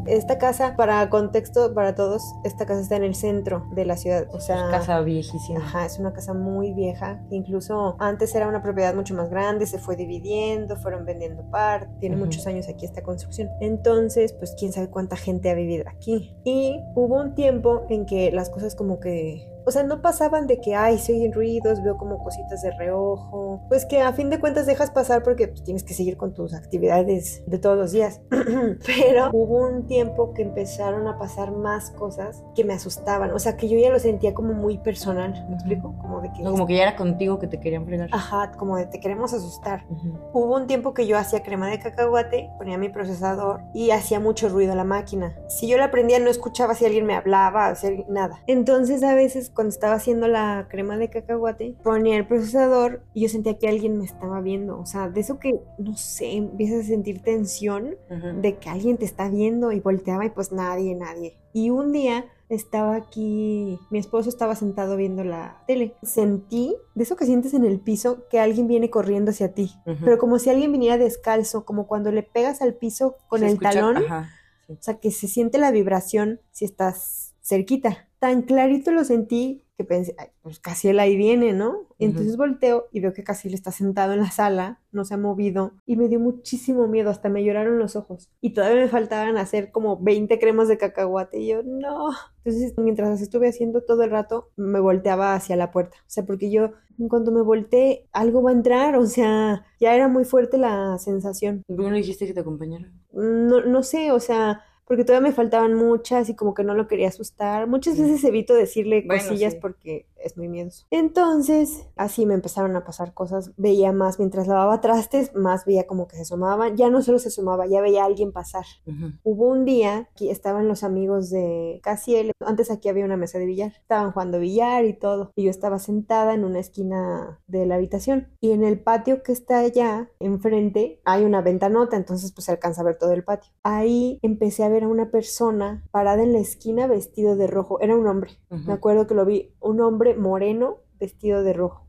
[0.05, 4.27] Esta casa, para contexto, para todos, esta casa está en el centro de la ciudad.
[4.31, 5.59] O sea, Casa viejísima.
[5.59, 7.21] Ajá, es una casa muy vieja.
[7.29, 11.89] Incluso antes era una propiedad mucho más grande, se fue dividiendo, fueron vendiendo parte.
[11.99, 13.49] Tiene muchos años aquí esta construcción.
[13.61, 16.35] Entonces, pues quién sabe cuánta gente ha vivido aquí.
[16.43, 20.59] Y hubo un tiempo en que las cosas como que o sea, no pasaban de
[20.59, 24.39] que, ay, se oyen ruidos, veo como cositas de reojo, pues que a fin de
[24.39, 28.21] cuentas dejas pasar porque pues, tienes que seguir con tus actividades de todos los días.
[28.29, 33.57] Pero hubo un tiempo que empezaron a pasar más cosas que me asustaban, o sea,
[33.57, 35.95] que yo ya lo sentía como muy personal, ¿me explico?
[35.97, 36.43] Como de que...
[36.43, 38.09] No, como que ya era contigo que te querían fregar.
[38.11, 39.85] Ajá, como de te queremos asustar.
[40.33, 44.49] Hubo un tiempo que yo hacía crema de cacahuate, ponía mi procesador y hacía mucho
[44.49, 45.35] ruido a la máquina.
[45.47, 48.41] Si yo la prendía no escuchaba si alguien me hablaba, o sea, nada.
[48.47, 53.29] Entonces a veces cuando estaba haciendo la crema de cacahuate, ponía el procesador y yo
[53.29, 54.77] sentía que alguien me estaba viendo.
[54.79, 57.95] O sea, de eso que, no sé, empiezas a sentir tensión
[58.41, 61.37] de que alguien te está viendo y volteaba y pues nadie, nadie.
[61.53, 65.95] Y un día estaba aquí, mi esposo estaba sentado viendo la tele.
[66.03, 69.71] Sentí, de eso que sientes en el piso, que alguien viene corriendo hacia ti.
[70.03, 73.53] Pero como si alguien viniera descalzo, como cuando le pegas al piso con Se el
[73.53, 73.97] escucha- talón.
[73.97, 74.29] Ajá.
[74.67, 78.07] O sea, que se siente la vibración si estás cerquita.
[78.25, 81.89] Tan clarito lo sentí que pensé, "Ay, pues Casiel ahí viene, ¿no?
[81.99, 85.17] Y entonces volteo y veo que Casiel está sentado en la sala, no se ha
[85.17, 88.31] movido, y me dio muchísimo miedo, hasta me lloraron los ojos.
[88.41, 92.09] Y todavía me faltaban hacer como 20 cremas de cacahuate, y yo, no.
[92.43, 95.97] Entonces, mientras las estuve haciendo todo el rato, me volteaba hacia la puerta.
[95.99, 99.93] O sea, porque yo, en cuanto me volteé, algo va a entrar, o sea, ya
[99.93, 102.91] era muy fuerte la sensación ¿Y ¿Por qué no dijiste que te acompañara?
[103.11, 106.87] no, no sé, o sea, porque todavía me faltaban muchas y como que no lo
[106.87, 107.67] quería asustar.
[107.67, 109.59] Muchas veces evito decirle Bueno, cosillas sí.
[109.61, 110.85] porque es muy miedoso.
[110.89, 113.51] Entonces, así me empezaron a pasar cosas.
[113.57, 116.75] Veía más mientras lavaba trastes, más veía como que se asomaban.
[116.75, 118.65] Ya no solo se asomaba, ya veía a alguien pasar.
[118.87, 119.13] Ujú.
[119.23, 122.31] Hubo un día que estaban los amigos de Casiel.
[122.39, 123.73] Antes aquí había una mesa de billar.
[123.79, 125.31] Estaban jugando billar y todo.
[125.35, 128.29] Y yo estaba sentada en una esquina de la habitación.
[128.41, 131.97] Y en el patio que está allá, enfrente, hay una ventanota.
[131.97, 133.51] Entonces, pues se alcanza a ver todo el patio.
[133.63, 137.79] Ahí empecé a ver a una persona parada en la esquina vestido de rojo.
[137.79, 138.31] Era un hombre.
[138.49, 138.63] Ujú.
[138.65, 139.53] Me acuerdo que lo vi.
[139.59, 141.85] Un hombre moreno vestido de rojo.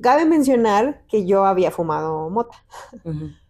[0.00, 2.56] Cabe mencionar que yo había fumado mota.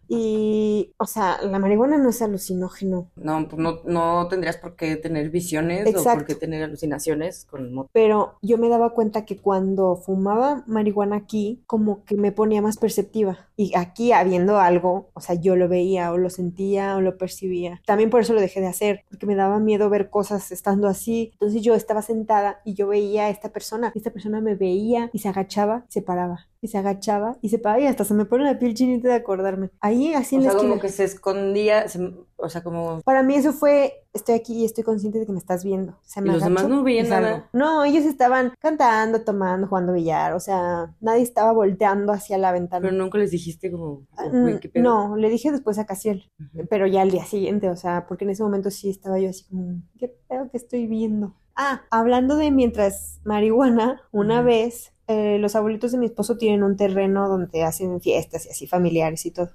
[0.07, 3.09] Y, o sea, la marihuana no es alucinógeno.
[3.15, 7.73] No, pues no, no tendrías por qué tener visiones o por qué tener alucinaciones con
[7.73, 7.89] moto.
[7.93, 12.77] Pero yo me daba cuenta que cuando fumaba marihuana aquí, como que me ponía más
[12.77, 13.47] perceptiva.
[13.55, 17.81] Y aquí habiendo algo, o sea, yo lo veía o lo sentía o lo percibía.
[17.85, 21.31] También por eso lo dejé de hacer, porque me daba miedo ver cosas estando así.
[21.33, 23.91] Entonces yo estaba sentada y yo veía a esta persona.
[23.95, 26.47] Y esta persona me veía y se agachaba, se paraba.
[26.67, 29.13] Y se agachaba y se paraba y hasta se me pone la piel chinita de
[29.13, 29.69] acordarme.
[29.79, 33.01] Ahí, así O en la sea, como que se escondía, se- o sea, como...
[33.03, 35.97] Para mí eso fue, estoy aquí y estoy consciente de que me estás viendo.
[36.03, 37.49] Se ¿Y me los demás no veían y nada?
[37.53, 42.81] No, ellos estaban cantando, tomando, jugando billar, o sea, nadie estaba volteando hacia la ventana.
[42.85, 44.01] Pero nunca les dijiste como...
[44.17, 44.83] Ah, como, güey, ¿qué pedo?
[44.83, 46.29] no, le dije después a Casiel,
[46.69, 49.45] pero ya al día siguiente, o sea, porque en ese momento sí estaba yo así
[49.45, 51.33] como, ¿qué pedo que estoy viendo?
[51.55, 56.75] Ah, hablando de mientras marihuana, una vez eh, los abuelitos de mi esposo tienen un
[56.75, 59.49] terreno donde hacen fiestas y así familiares y todo.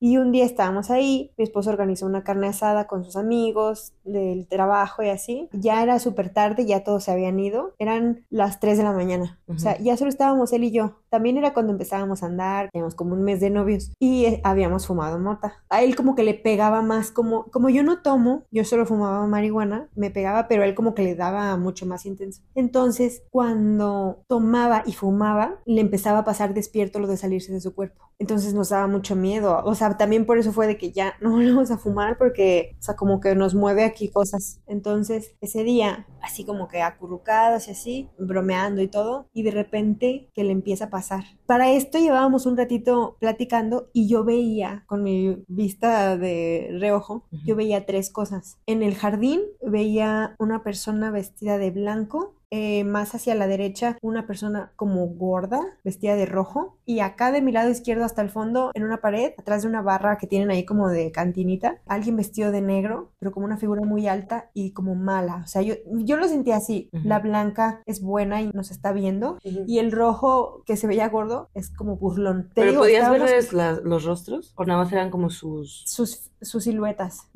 [0.00, 4.46] Y un día estábamos ahí, mi esposo organizó una carne asada con sus amigos del
[4.48, 5.48] trabajo y así.
[5.52, 7.74] Ya era súper tarde, ya todos se habían ido.
[7.78, 9.38] Eran las 3 de la mañana.
[9.46, 10.98] O sea, ya solo estábamos él y yo.
[11.10, 14.86] También era cuando empezábamos a andar, teníamos como un mes de novios y eh, habíamos
[14.86, 15.54] fumado mota.
[15.68, 19.26] A él como que le pegaba más, como, como yo no tomo, yo solo fumaba
[19.26, 22.42] marihuana, me pegaba, pero él como que le daba mucho más intenso.
[22.54, 27.74] Entonces, cuando tomaba y fumaba, le empezaba a pasar despierto lo de salirse de su
[27.74, 28.10] cuerpo.
[28.18, 29.60] Entonces nos daba mucho miedo.
[29.66, 32.82] O sea, también por eso fue de que ya no volvemos a fumar porque, o
[32.82, 34.60] sea, como que nos mueve aquí cosas.
[34.66, 40.30] Entonces, ese día, así como que acurrucadas y así, bromeando y todo, y de repente
[40.32, 41.24] que le empieza a pasar.
[41.44, 47.56] Para esto llevábamos un ratito platicando y yo veía, con mi vista de reojo, yo
[47.56, 48.56] veía tres cosas.
[48.64, 54.26] En el jardín veía una persona vestida de blanco eh, más hacia la derecha una
[54.26, 58.70] persona como gorda, vestida de rojo, y acá de mi lado izquierdo hasta el fondo,
[58.74, 62.50] en una pared, atrás de una barra que tienen ahí como de cantinita, alguien vestido
[62.50, 65.42] de negro, pero como una figura muy alta y como mala.
[65.44, 66.88] O sea, yo, yo lo sentía así.
[66.92, 71.48] La blanca es buena y nos está viendo, y el rojo que se veía gordo
[71.54, 72.48] es como burlón.
[72.54, 74.52] Te ¿Pero digo, podías estábamos- verles las- los rostros?
[74.56, 75.82] ¿O nada más eran como sus...?
[75.86, 77.28] sus, sus siluetas.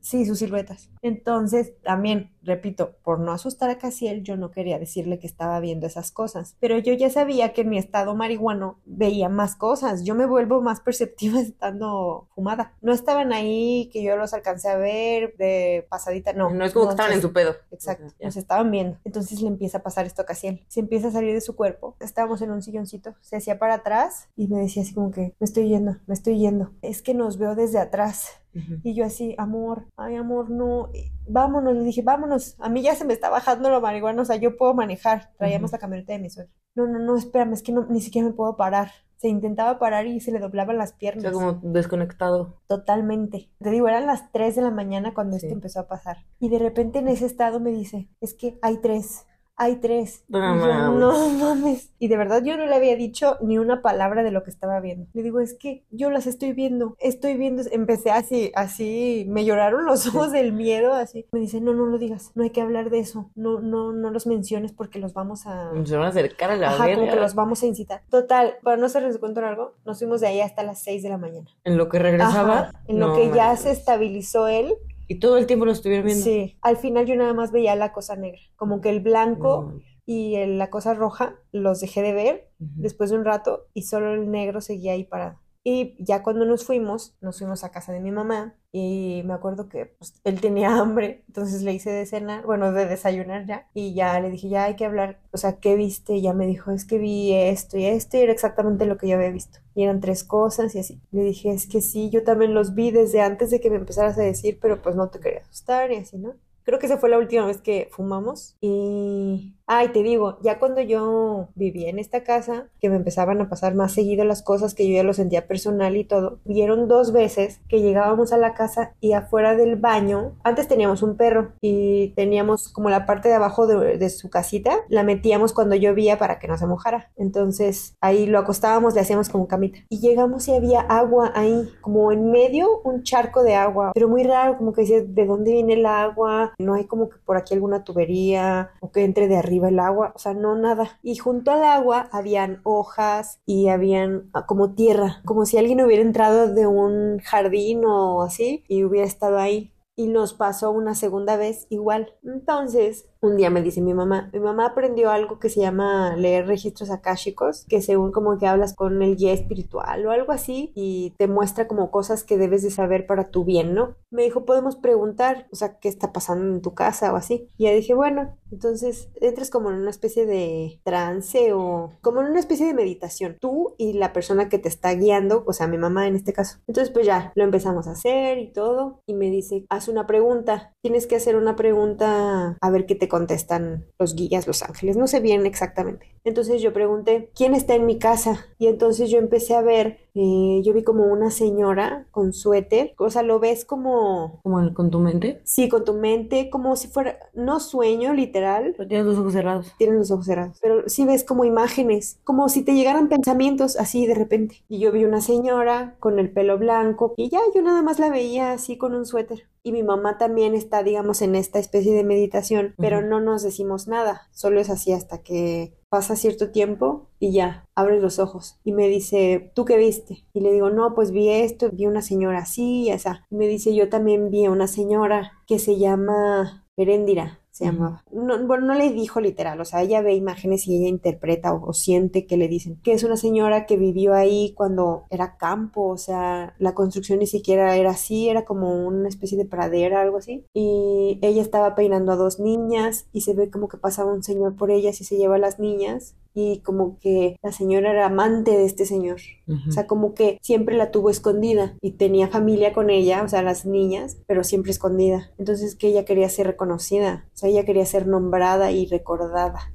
[0.00, 0.90] Sí, sus siluetas.
[1.02, 5.86] Entonces, también, repito, por no asustar a Casiel, yo no quería decirle que estaba viendo
[5.86, 6.56] esas cosas.
[6.60, 10.04] Pero yo ya sabía que en mi estado marihuano veía más cosas.
[10.04, 12.74] Yo me vuelvo más perceptiva estando fumada.
[12.80, 16.50] No estaban ahí que yo los alcancé a ver de pasadita, no.
[16.50, 17.54] No, es como que estaban en su pedo.
[17.70, 18.98] Exacto, nos estaban viendo.
[19.04, 20.64] Entonces le empieza a pasar esto a Casiel.
[20.68, 21.96] Se empieza a salir de su cuerpo.
[22.00, 23.14] Estábamos en un silloncito.
[23.20, 26.38] Se hacía para atrás y me decía así como que me estoy yendo, me estoy
[26.38, 26.70] yendo.
[26.82, 28.41] Es que nos veo desde atrás.
[28.82, 31.74] Y yo así, amor, ay, amor, no, eh, vámonos.
[31.74, 32.56] Le dije, vámonos.
[32.58, 35.30] A mí ya se me está bajando la marihuana, o sea, yo puedo manejar.
[35.38, 36.52] Traíamos la camioneta de mi suegra.
[36.74, 38.90] No, no, no, espérame, es que no, ni siquiera me puedo parar.
[39.16, 41.22] Se intentaba parar y se le doblaban las O piernas.
[41.22, 42.60] sea, como desconectado.
[42.66, 43.50] Totalmente.
[43.60, 45.46] Te digo, eran las 3 de la mañana cuando Sí.
[45.46, 46.16] esto empezó a pasar.
[46.40, 49.26] Y de repente en ese estado me dice, es que hay tres,
[49.56, 50.24] hay tres.
[50.28, 50.98] No Y yo, mames.
[51.00, 51.90] no mames.
[51.98, 54.80] Y de verdad yo no le había dicho ni una palabra de lo que estaba
[54.80, 55.06] viendo.
[55.12, 57.62] Le digo, es que yo las estoy viendo, estoy viendo.
[57.70, 61.26] Empecé así, así, me lloraron los ojos del miedo, así.
[61.32, 64.10] Me dice, no, no lo digas, no hay que hablar de eso, no, no, no
[64.10, 65.70] los menciones porque los vamos a...
[65.84, 67.20] Se van a acercar a la Ajá, como que verga.
[67.22, 68.02] los vamos a incitar.
[68.10, 71.18] Total, para no hacerles cuento algo, nos fuimos de ahí hasta las 6 de la
[71.18, 71.46] mañana.
[71.64, 72.58] En lo que regresaba.
[72.58, 74.74] Ajá, en lo que ya se estabilizó él,
[75.12, 76.24] Y todo el tiempo lo estuvieron viendo.
[76.24, 76.56] sí.
[76.62, 79.80] Al final yo nada más veía la cosa negra, como que el blanco No.
[80.06, 84.14] y el- la cosa roja los dejé de ver después de un rato y solo
[84.14, 85.38] el negro seguía ahí parado.
[85.64, 89.68] Y ya cuando nos fuimos, nos fuimos a casa de mi mamá y me acuerdo
[89.68, 93.94] que pues, él tenía hambre, entonces le hice de cenar, bueno, de desayunar ya, y
[93.94, 96.14] ya le dije, ya hay que hablar, o sea, ¿qué viste?
[96.14, 99.08] Y ya me dijo, es que vi esto y esto, y era exactamente lo que
[99.08, 99.60] yo había visto.
[99.74, 101.00] Y eran tres cosas y así.
[101.12, 104.18] Le dije, es que sí, yo también los vi desde antes de que me empezaras
[104.18, 106.34] a decir, pero pues no te quería asustar y así, ¿no?
[106.64, 108.56] Creo que esa fue la última vez que fumamos.
[108.60, 113.48] Y, ay, te digo, ya cuando yo vivía en esta casa, que me empezaban a
[113.48, 117.12] pasar más seguido las cosas, que yo ya lo sentía personal y todo, vieron dos
[117.12, 122.08] veces que llegábamos a la casa y afuera del baño, antes teníamos un perro y
[122.16, 126.48] teníamos como la parte de abajo de, su casita, la metíamos cuando llovía para que
[126.48, 127.10] no se mojara.
[127.16, 129.78] Entonces ahí lo acostábamos, le hacíamos como camita.
[129.88, 134.24] Y llegamos y había agua ahí, como en medio un charco de agua, pero muy
[134.24, 136.52] raro, como que decías, ¿de dónde viene el agua?
[136.58, 140.12] No hay como que por aquí alguna tubería o que entre de arriba el agua,
[140.14, 140.98] o sea, no nada.
[141.02, 146.02] Y junto al agua habían hojas y habían ah, como tierra, como si alguien hubiera
[146.02, 149.72] entrado de un jardín o así y hubiera estado ahí.
[149.96, 152.14] Y nos pasó una segunda vez igual.
[152.22, 156.48] Entonces, un día me dice mi mamá, mi mamá aprendió algo que se llama leer
[156.48, 161.14] registros akáshicos, que según como que hablas con el guía espiritual o algo así y
[161.18, 163.94] te muestra como cosas que debes de saber para tu bien, ¿no?
[164.10, 167.48] Me dijo, podemos preguntar, o sea, qué está pasando en tu casa o así.
[167.56, 172.26] Y ya dije, bueno, entonces entras como en una especie de trance o como en
[172.26, 175.78] una especie de meditación, tú y la persona que te está guiando, o sea, mi
[175.78, 176.58] mamá en este caso.
[176.66, 180.71] Entonces, pues ya, lo empezamos a hacer y todo, y me dice, haz una pregunta,
[180.82, 185.06] tienes que hacer una pregunta a ver qué te contestan los guías, los ángeles, no
[185.06, 186.06] sé bien exactamente.
[186.24, 188.46] Entonces yo pregunté, ¿quién está en mi casa?
[188.58, 193.10] Y entonces yo empecé a ver, eh, yo vi como una señora con suéter, o
[193.10, 195.40] sea, lo ves como, Como con tu mente.
[195.44, 199.72] sí, con tu mente, como si fuera, no sueño literal, Pero tienes los ojos cerrados.
[199.78, 204.06] tienen los ojos cerrados, pero sí ves como imágenes, como si te llegaran pensamientos así
[204.06, 204.62] de repente.
[204.68, 208.10] Y yo vi una señora con el pelo blanco y ya yo nada más la
[208.10, 209.48] veía así con un suéter.
[209.64, 213.88] Y mi mamá también está, digamos, en esta especie de meditación, pero no nos decimos
[213.88, 218.72] nada, solo es así hasta que pasa cierto tiempo y ya, abre los ojos y
[218.72, 220.24] me dice, ¿tú qué viste?
[220.32, 223.26] Y le digo, no, pues vi esto, vi una señora así y.
[223.28, 228.02] Y me dice, yo también vi a una señora que se llama Heréndira, se llamaba.
[228.10, 231.68] No, bueno, no le dijo literal, o sea, ella ve imágenes y ella interpreta o,
[231.68, 235.86] o siente que le dicen que es una señora que vivió ahí cuando era campo,
[235.88, 240.16] o sea, la construcción ni siquiera era así, era como una especie de pradera, algo
[240.16, 240.46] así.
[240.54, 244.56] Y ella estaba peinando a dos niñas y se ve como que pasaba un señor
[244.56, 248.52] por ellas y se lleva a las niñas y como que la señora era amante
[248.52, 249.20] de este señor.
[249.68, 253.42] O sea, como que siempre la tuvo escondida y tenía familia con ella, o sea,
[253.42, 255.30] las niñas, pero siempre escondida.
[255.38, 259.72] Entonces que ella quería ser reconocida, o sea, ella quería ser nombrada y recordada.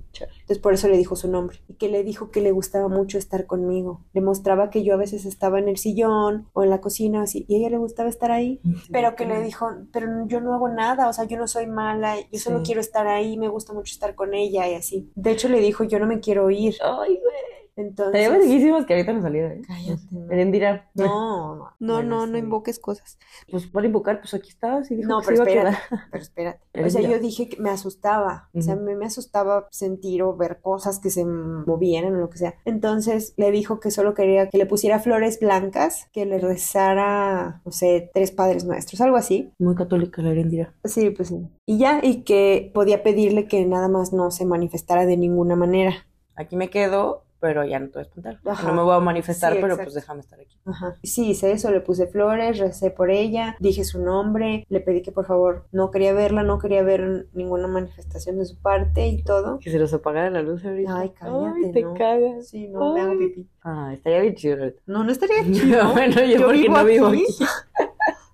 [0.48, 3.18] Entonces por eso le dijo su nombre y que le dijo que le gustaba mucho
[3.18, 4.06] estar conmigo.
[4.14, 7.44] Le mostraba que yo a veces estaba en el sillón o en la cocina así
[7.50, 10.70] y a ella le gustaba estar ahí, pero que le dijo, pero yo no hago
[10.70, 12.64] nada, o sea, yo no soy mala, yo solo Sí.
[12.68, 15.12] quiero estar ahí, me gusta mucho estar con ella y así.
[15.16, 16.76] De hecho le dijo, yo no me quiero ir.
[16.82, 17.67] Ay, güey.
[17.78, 19.62] Entonces, Estaría verguísimas que ahorita no saliera, ¿eh?
[19.66, 20.02] Cállate.
[20.32, 20.90] Erendira.
[20.98, 23.20] No, no, no, no, no invoques cosas.
[23.50, 26.06] Pues para invocar, pues aquí estabas y dijo No, que se pero iba a espérate,
[26.12, 26.86] pero espérate.
[26.86, 28.50] O sea, yo dije que me asustaba.
[28.54, 32.40] O sea, me, me asustaba sentir o ver cosas que se movieran o lo que
[32.40, 32.56] sea.
[32.66, 37.72] Entonces le dijo que solo quería que le pusiera flores blancas, que le rezara, no
[37.72, 39.52] sé, tres padres nuestros, algo así.
[39.60, 40.74] Muy católica la Erendira.
[40.84, 41.48] Sí, pues sí.
[41.66, 46.08] Y ya, y que podía pedirle que nada más no se manifestara de ninguna manera.
[46.36, 48.40] Aquí me quedo, pero ya no te voy a espantar.
[48.46, 48.68] Ajá.
[48.68, 49.84] No me voy a manifestar, Sí, pero exacto.
[49.92, 50.58] pues déjame estar aquí.
[50.66, 50.96] Ajá.
[51.04, 55.12] Sí, hice eso, le puse flores, recé por ella, dije su nombre, le pedí que
[55.12, 59.60] por favor no quería verla, no quería ver ninguna manifestación de su parte y todo.
[59.60, 60.98] Que se los apagara la luz ahorita.
[61.00, 61.94] Ay, cállate, Ay, te no.
[61.94, 62.48] cagas.
[62.48, 63.48] Sí, no, me hago pipí.
[63.64, 64.58] Ah, estaría bien chido.
[64.86, 65.92] No, no estaría chido.
[65.94, 67.26] bueno, yo, porque no vivo aquí.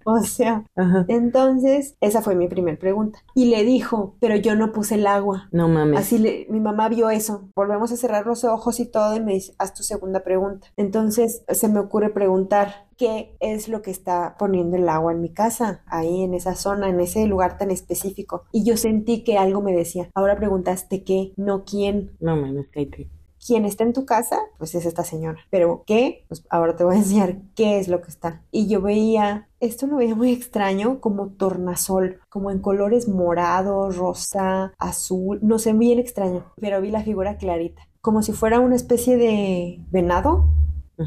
[0.13, 1.05] O sea, Ajá.
[1.07, 3.19] entonces esa fue mi primera pregunta.
[3.35, 5.47] Y le dijo, pero yo no puse el agua.
[5.51, 5.99] No mames.
[5.99, 7.49] Así le, mi mamá vio eso.
[7.55, 10.67] Volvemos a cerrar los ojos y todo y me dice, haz tu segunda pregunta.
[10.77, 15.29] Entonces se me ocurre preguntar, ¿qué es lo que está poniendo el agua en mi
[15.33, 15.83] casa?
[15.87, 18.43] Ahí en esa zona, en ese lugar tan específico.
[18.51, 22.11] Y yo sentí que algo me decía, ahora preguntaste qué, no quién.
[22.19, 23.09] No mames, cállate.
[23.45, 24.39] ¿Quién está en tu casa?
[24.57, 25.39] Pues es esta señora.
[25.49, 26.23] Pero ¿qué?
[26.29, 28.41] Pues ahora te voy a enseñar qué es lo que está.
[28.51, 34.73] Y yo veía, esto lo veía muy extraño, como tornasol, como en colores morado, rosa,
[34.77, 36.45] azul, no sé, bien extraño.
[36.59, 40.49] Pero vi la figura clarita, como si fuera una especie de venado,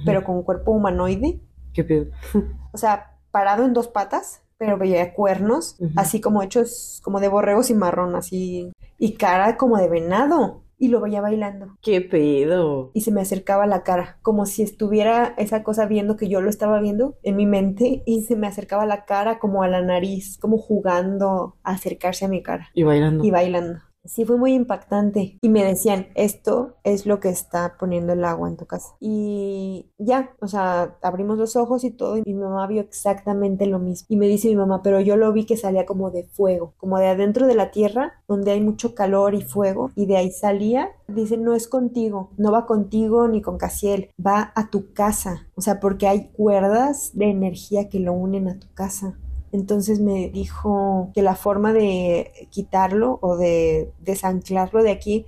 [0.04, 1.40] pero con cuerpo humanoide.
[1.72, 2.06] ¿Qué pedo?
[2.72, 7.70] O sea, parado en dos patas, pero veía cuernos, así como hechos como de borregos
[7.70, 8.70] y marrón, así.
[8.98, 10.62] Y cara como de venado.
[10.78, 11.76] Y lo veía bailando.
[11.80, 12.90] ¿Qué pedo?
[12.94, 16.40] y se me acercaba a la cara, como si estuviera esa cosa viendo que yo
[16.40, 19.68] lo estaba viendo en mi mente y se me acercaba a la cara como a
[19.68, 23.24] la nariz, como jugando a acercarse a mi cara Y bailando.
[23.24, 23.80] y bailando.
[24.06, 25.38] Sí, fue muy impactante.
[25.40, 28.94] Y me decían, esto es lo que está poniendo el agua en tu casa.
[29.00, 33.78] Y ya, o sea, abrimos los ojos y todo, y mi mamá vio exactamente lo
[33.78, 34.06] mismo.
[34.08, 36.98] Y me dice mi mamá, pero yo lo vi que salía como de fuego, como
[36.98, 40.90] de adentro de la tierra, donde hay mucho calor y fuego, y de ahí salía.
[41.08, 45.46] Dice, no es contigo, no va contigo ni con Casiel, va a tu casa.
[45.54, 49.18] O sea, porque hay cuerdas de energía que lo unen a tu casa.
[49.52, 55.26] Entonces me dijo que la forma de quitarlo o de desanclarlo de aquí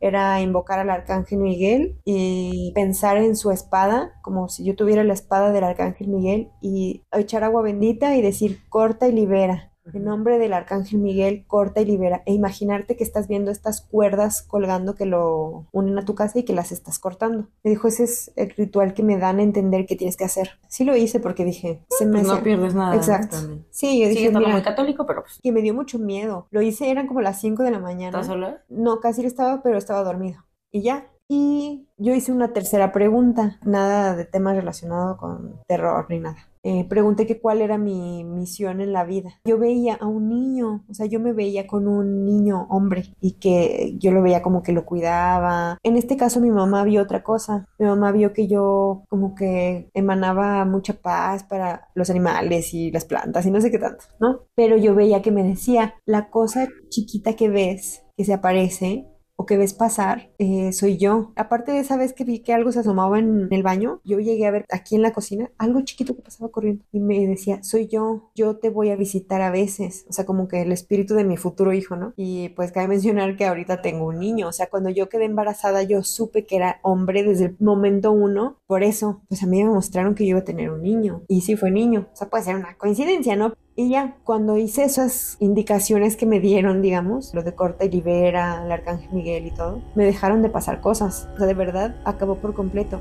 [0.00, 5.12] era invocar al arcángel Miguel y pensar en su espada, como si yo tuviera la
[5.12, 9.72] espada del arcángel Miguel, y echar agua bendita y decir corta y libera.
[9.92, 12.22] En nombre del arcángel Miguel, corta y libera.
[12.26, 16.44] E imaginarte que estás viendo estas cuerdas colgando que lo unen a tu casa y
[16.44, 17.48] que las estás cortando.
[17.62, 20.58] Me dijo, ese es el ritual que me dan a entender que tienes que hacer.
[20.68, 22.94] Sí lo hice porque dije, se me Pues no pierdes nada.
[22.96, 23.36] Exacto.
[23.70, 25.38] Sí, yo dije, mira, muy católico, pero pues.
[25.42, 26.46] que me dio mucho miedo.
[26.50, 28.20] Lo hice, eran como las 5 de la mañana.
[28.20, 28.62] ¿Estás sola?
[28.68, 30.44] No, casi lo estaba, pero estaba dormido.
[30.72, 31.06] Y ya.
[31.30, 36.38] Y yo hice una tercera pregunta, nada de temas relacionados con terror ni nada.
[36.62, 39.40] Eh, pregunté que cuál era mi misión en la vida.
[39.44, 43.32] Yo veía a un niño, o sea, yo me veía con un niño hombre y
[43.32, 45.78] que yo lo veía como que lo cuidaba.
[45.82, 47.66] En este caso mi mamá vio otra cosa.
[47.78, 53.04] Mi mamá vio que yo como que emanaba mucha paz para los animales y las
[53.04, 54.40] plantas y no sé qué tanto, ¿no?
[54.54, 59.06] Pero yo veía que me decía, la cosa chiquita que ves, que se aparece,
[59.40, 61.32] o que ves pasar, eh, soy yo.
[61.36, 64.46] Aparte de esa vez que vi que algo se asomaba en el baño, yo llegué
[64.46, 67.86] a ver aquí en la cocina algo chiquito que pasaba corriendo y me decía, soy
[67.86, 71.22] yo, yo te voy a visitar a veces, o sea, como que el espíritu de
[71.22, 72.14] mi futuro hijo, ¿no?
[72.16, 75.84] Y pues cabe mencionar que ahorita tengo un niño, o sea, cuando yo quedé embarazada
[75.84, 79.70] yo supe que era hombre desde el momento uno, por eso, pues a mí me
[79.70, 82.42] mostraron que yo iba a tener un niño y sí fue niño, o sea, puede
[82.42, 83.54] ser una coincidencia, ¿no?
[83.80, 88.64] Y ya, cuando hice esas indicaciones que me dieron, digamos, lo de corta y libera,
[88.64, 91.28] el arcángel Miguel y todo, me dejaron de pasar cosas.
[91.34, 92.98] O sea, de verdad, acabó por completo.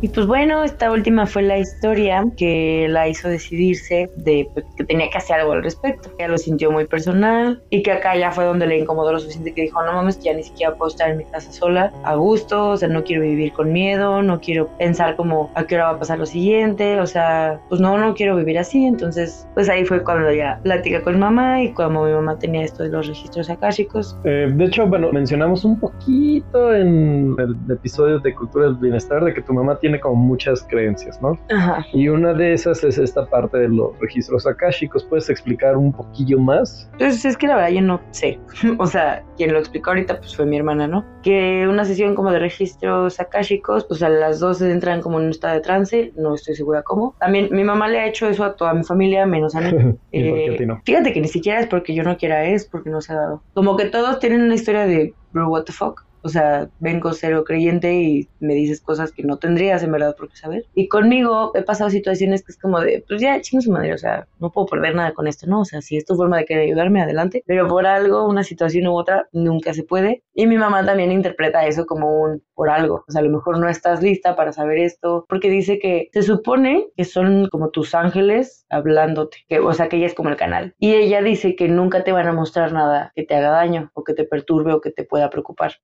[0.00, 4.84] Y pues bueno, esta última fue la historia que la hizo decidirse de pues, que
[4.84, 6.10] tenía que hacer algo al respecto.
[6.18, 9.52] Ella lo sintió muy personal y que acá ya fue donde le incomodó lo suficiente
[9.52, 12.70] que dijo, no mames, ya ni siquiera puedo estar en mi casa sola, a gusto,
[12.70, 15.90] o sea, no quiero vivir con miedo, no quiero pensar como a qué hora va
[15.96, 18.84] a pasar lo siguiente, o sea, pues no, no quiero vivir así.
[18.86, 22.84] Entonces, pues ahí fue cuando ya platica con mamá y como mi mamá tenía esto
[22.84, 24.16] de los registros akáshicos.
[24.22, 29.34] Eh, de hecho, bueno, mencionamos un poquito en el episodio de Cultura del Bienestar de
[29.34, 31.38] que tu mamá tiene como muchas creencias, ¿no?
[31.50, 31.86] Ajá.
[31.92, 35.04] Y una de esas es esta parte de los registros akáshicos.
[35.04, 36.88] ¿Puedes explicar un poquillo más?
[36.92, 38.38] Entonces es que la verdad yo no sé.
[38.78, 41.04] o sea, quien lo explicó ahorita pues fue mi hermana, ¿no?
[41.22, 45.30] Que una sesión como de registros akáshicos, pues a las 12 entran como en un
[45.30, 47.14] estado de trance, no estoy segura cómo.
[47.18, 49.68] También mi mamá le ha hecho eso a toda mi familia, menos a mí.
[50.12, 50.80] ¿Y por qué Eh, a ti no?
[50.84, 53.42] Fíjate que ni siquiera es porque yo no quiera, es porque no se ha dado.
[53.54, 56.07] Como que todos tienen una historia de, bro, what the fuck.
[56.22, 60.28] O sea, vengo cero creyente y me dices cosas que no tendrías en verdad por
[60.28, 60.66] qué saber.
[60.74, 63.98] Y conmigo he pasado situaciones que es como de, pues ya, chingo su madre, o
[63.98, 65.60] sea, no puedo perder nada con esto, ¿no?
[65.60, 67.42] O sea, si es tu forma de querer ayudarme, adelante.
[67.46, 70.22] Pero por algo, una situación u otra, nunca se puede.
[70.34, 73.04] Y mi mamá también interpreta eso como un por algo.
[73.08, 76.22] O sea, a lo mejor no estás lista para saber esto, porque dice que se
[76.22, 80.36] supone que son como tus ángeles hablándote, que, o sea, que ella es como el
[80.36, 80.74] canal.
[80.78, 84.04] Y ella dice que nunca te van a mostrar nada que te haga daño o
[84.04, 85.74] que te perturbe o que te pueda preocupar.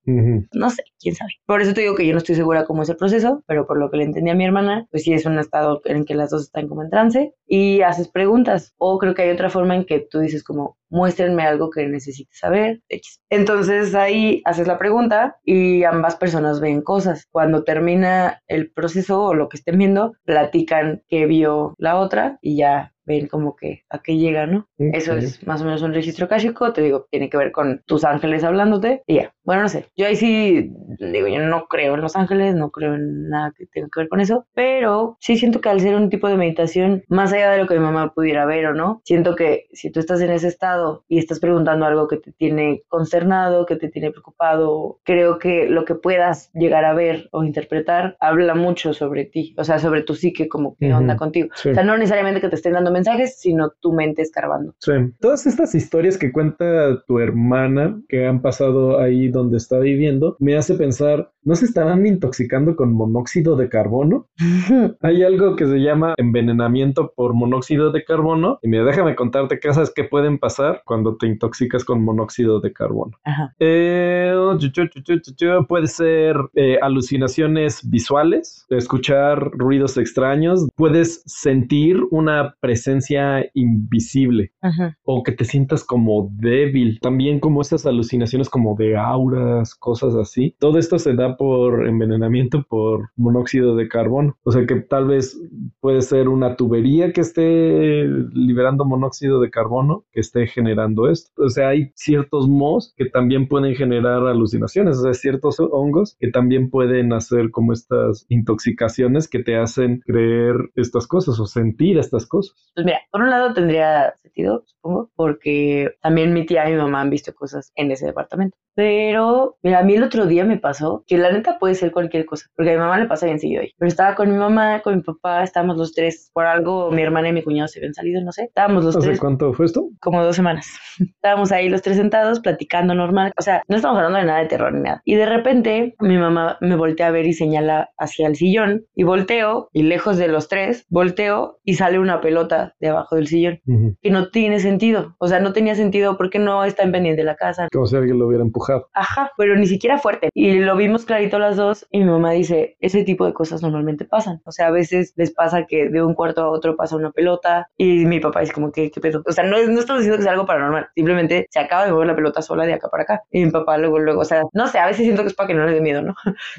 [0.53, 1.31] No sé, quién sabe.
[1.45, 3.77] Por eso te digo que yo no estoy segura cómo es el proceso, pero por
[3.77, 6.29] lo que le entendí a mi hermana, pues sí es un estado en que las
[6.29, 8.73] dos están como en trance y haces preguntas.
[8.77, 12.39] O creo que hay otra forma en que tú dices como muéstrenme algo que necesites
[12.39, 12.81] saber.
[13.29, 17.27] Entonces ahí haces la pregunta y ambas personas ven cosas.
[17.31, 22.57] Cuando termina el proceso o lo que estén viendo, platican qué vio la otra y
[22.57, 24.67] ya ven como que a qué llega, ¿no?
[24.77, 28.03] Eso es más o menos un registro cásico, te digo, tiene que ver con tus
[28.03, 29.33] ángeles hablándote y ya.
[29.43, 32.95] Bueno, no sé, yo ahí sí, digo, yo no creo en los ángeles, no creo
[32.95, 36.09] en nada que tenga que ver con eso, pero sí siento que al ser un
[36.09, 39.35] tipo de meditación, más allá de lo que mi mamá pudiera ver o no, siento
[39.35, 43.65] que si tú estás en ese estado y estás preguntando algo que te tiene consternado,
[43.65, 48.55] que te tiene preocupado, creo que lo que puedas llegar a ver o interpretar habla
[48.55, 50.97] mucho sobre ti, o sea, sobre tu psique, como qué Ujú.
[50.97, 51.49] onda contigo.
[51.55, 51.69] Sí.
[51.69, 54.73] O sea, no necesariamente que te estén dando mensajes, sino tu mente escarbando.
[54.79, 54.93] Sí.
[55.19, 60.55] Todas estas historias que cuenta tu hermana que han pasado ahí donde está viviendo, me
[60.55, 64.27] hace pensar, ¿no se estarán intoxicando con monóxido de carbono?
[65.01, 68.59] Hay algo que se llama envenenamiento por monóxido de carbono.
[68.61, 73.11] Y mira, déjame contarte cosas que pueden pasar cuando te intoxicas con monóxido de carbono.
[73.23, 73.53] Ajá.
[73.59, 84.51] Eh, chu, puede ser eh, alucinaciones visuales, escuchar ruidos extraños, puedes sentir una presencia invisible
[84.61, 84.97] Ajá.
[85.03, 90.55] o que te sientas como débil, también como esas alucinaciones como de auras, cosas así.
[90.59, 95.39] Todo esto se da por envenenamiento por monóxido de carbono, o sea que tal vez
[95.79, 101.31] puede ser una tubería que esté liberando monóxido de carbono que esté generando esto.
[101.37, 106.29] O sea, hay ciertos mohos que también pueden generar alucinaciones, o sea, ciertos hongos que
[106.29, 112.25] también pueden hacer como estas intoxicaciones que te hacen creer estas cosas o sentir estas
[112.25, 112.71] cosas.
[112.73, 117.01] Pues mira, por un lado tendría sentido, supongo, porque también mi tía y mi mamá
[117.01, 118.57] han visto cosas en ese departamento.
[118.75, 122.25] Pero, mira, a mí el otro día me pasó que la neta puede ser cualquier
[122.25, 123.71] cosa, porque a mi mamá le pasa bien seguido ahí.
[123.77, 127.29] Pero estaba con mi mamá, con mi papá, estábamos los tres, por algo mi hermana
[127.29, 128.43] y mi cuñado se habían salido, no sé.
[128.43, 129.87] Estábamos los ¿Hace tres cuánto fue esto?
[130.01, 130.67] como dos semanas.
[130.99, 133.31] Estábamos ahí los tres sentados platicando normal.
[133.37, 135.01] O sea, no estamos hablando de nada de terror ni nada.
[135.05, 139.03] Y de repente mi mamá me voltea a ver y señala hacia el sillón y
[139.03, 143.59] volteo y lejos de los tres, volteo y sale una pelota de abajo del sillón.
[143.65, 143.95] Ujú.
[144.01, 145.15] Que no tiene sentido.
[145.19, 147.67] O sea, no tenía sentido porque no está en pendiente de la casa.
[147.71, 148.64] Como si alguien lo hubiera empujado.
[148.93, 150.29] Ajá, pero ni siquiera fuerte.
[150.33, 154.05] Y lo vimos clarito las dos y mi mamá dice, ese tipo de cosas normalmente
[154.05, 154.41] pasan.
[154.45, 157.67] O sea, a veces les pasa que de un cuarto a otro pasa una pelota
[157.77, 159.21] y mi papá es como, ¿qué, qué pedo?
[159.27, 161.91] O sea, no, es- no estamos diciendo que sea algo paranormal, simplemente se acaba de
[161.91, 163.21] mover la pelota sola de acá para acá.
[163.31, 165.47] Y mi papá luego, luego, o sea, no sé, a veces siento que es para
[165.47, 166.15] que no le dé miedo, ¿no?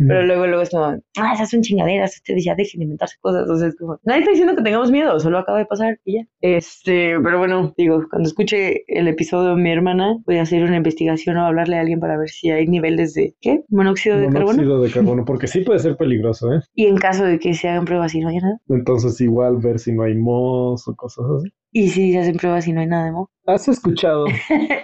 [0.08, 0.84] Pero luego, luego es como,
[1.18, 3.48] ah, esas son chingaderas, ustedes ya dejen de inventarse cosas.
[3.48, 6.14] O sea, es como, nadie está diciendo que tengamos miedo, solo acaba de pasar y
[6.18, 6.22] ya.
[6.40, 10.76] Este, pero bueno, digo, cuando escuche el episodio de mi hermana, voy a hacer una
[10.76, 13.62] investigación o hablarle a alguien para ver si hay niveles de, ¿qué?
[13.68, 14.46] Monóxido de carbono.
[14.46, 16.60] Monóxido de carbono, porque sí puede ser peligroso, ¿eh?
[16.74, 18.58] Y en caso de que se hagan pruebas y no haya nada.
[18.68, 21.48] Entonces igual ver si no hay mos o cosas así.
[21.72, 24.24] Y si se hacen pruebas y no hay nada de mo, ¿Has escuchado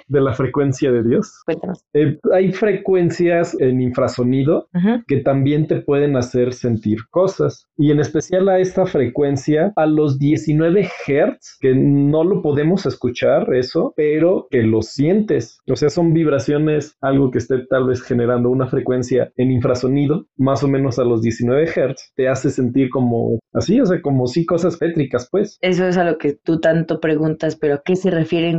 [0.08, 1.42] de la frecuencia de Dios?
[1.46, 1.84] cuéntanos.
[1.94, 5.02] Eh, hay frecuencias en infrasonido Ujú.
[5.06, 7.66] que también te pueden hacer sentir cosas.
[7.76, 13.52] Y en especial a esta frecuencia, a los 19 Hertz, que no lo podemos escuchar
[13.54, 15.60] eso, pero que lo sientes.
[15.70, 20.62] O sea, son vibraciones, algo que esté tal vez generando una frecuencia en infrasonido, más
[20.62, 24.46] o menos a los 19 Hertz, te hace sentir como así, o sea, como si
[24.46, 25.58] cosas pétricas, pues.
[25.60, 28.10] Eso es a lo que tú tanto preguntas, pero ¿a qué se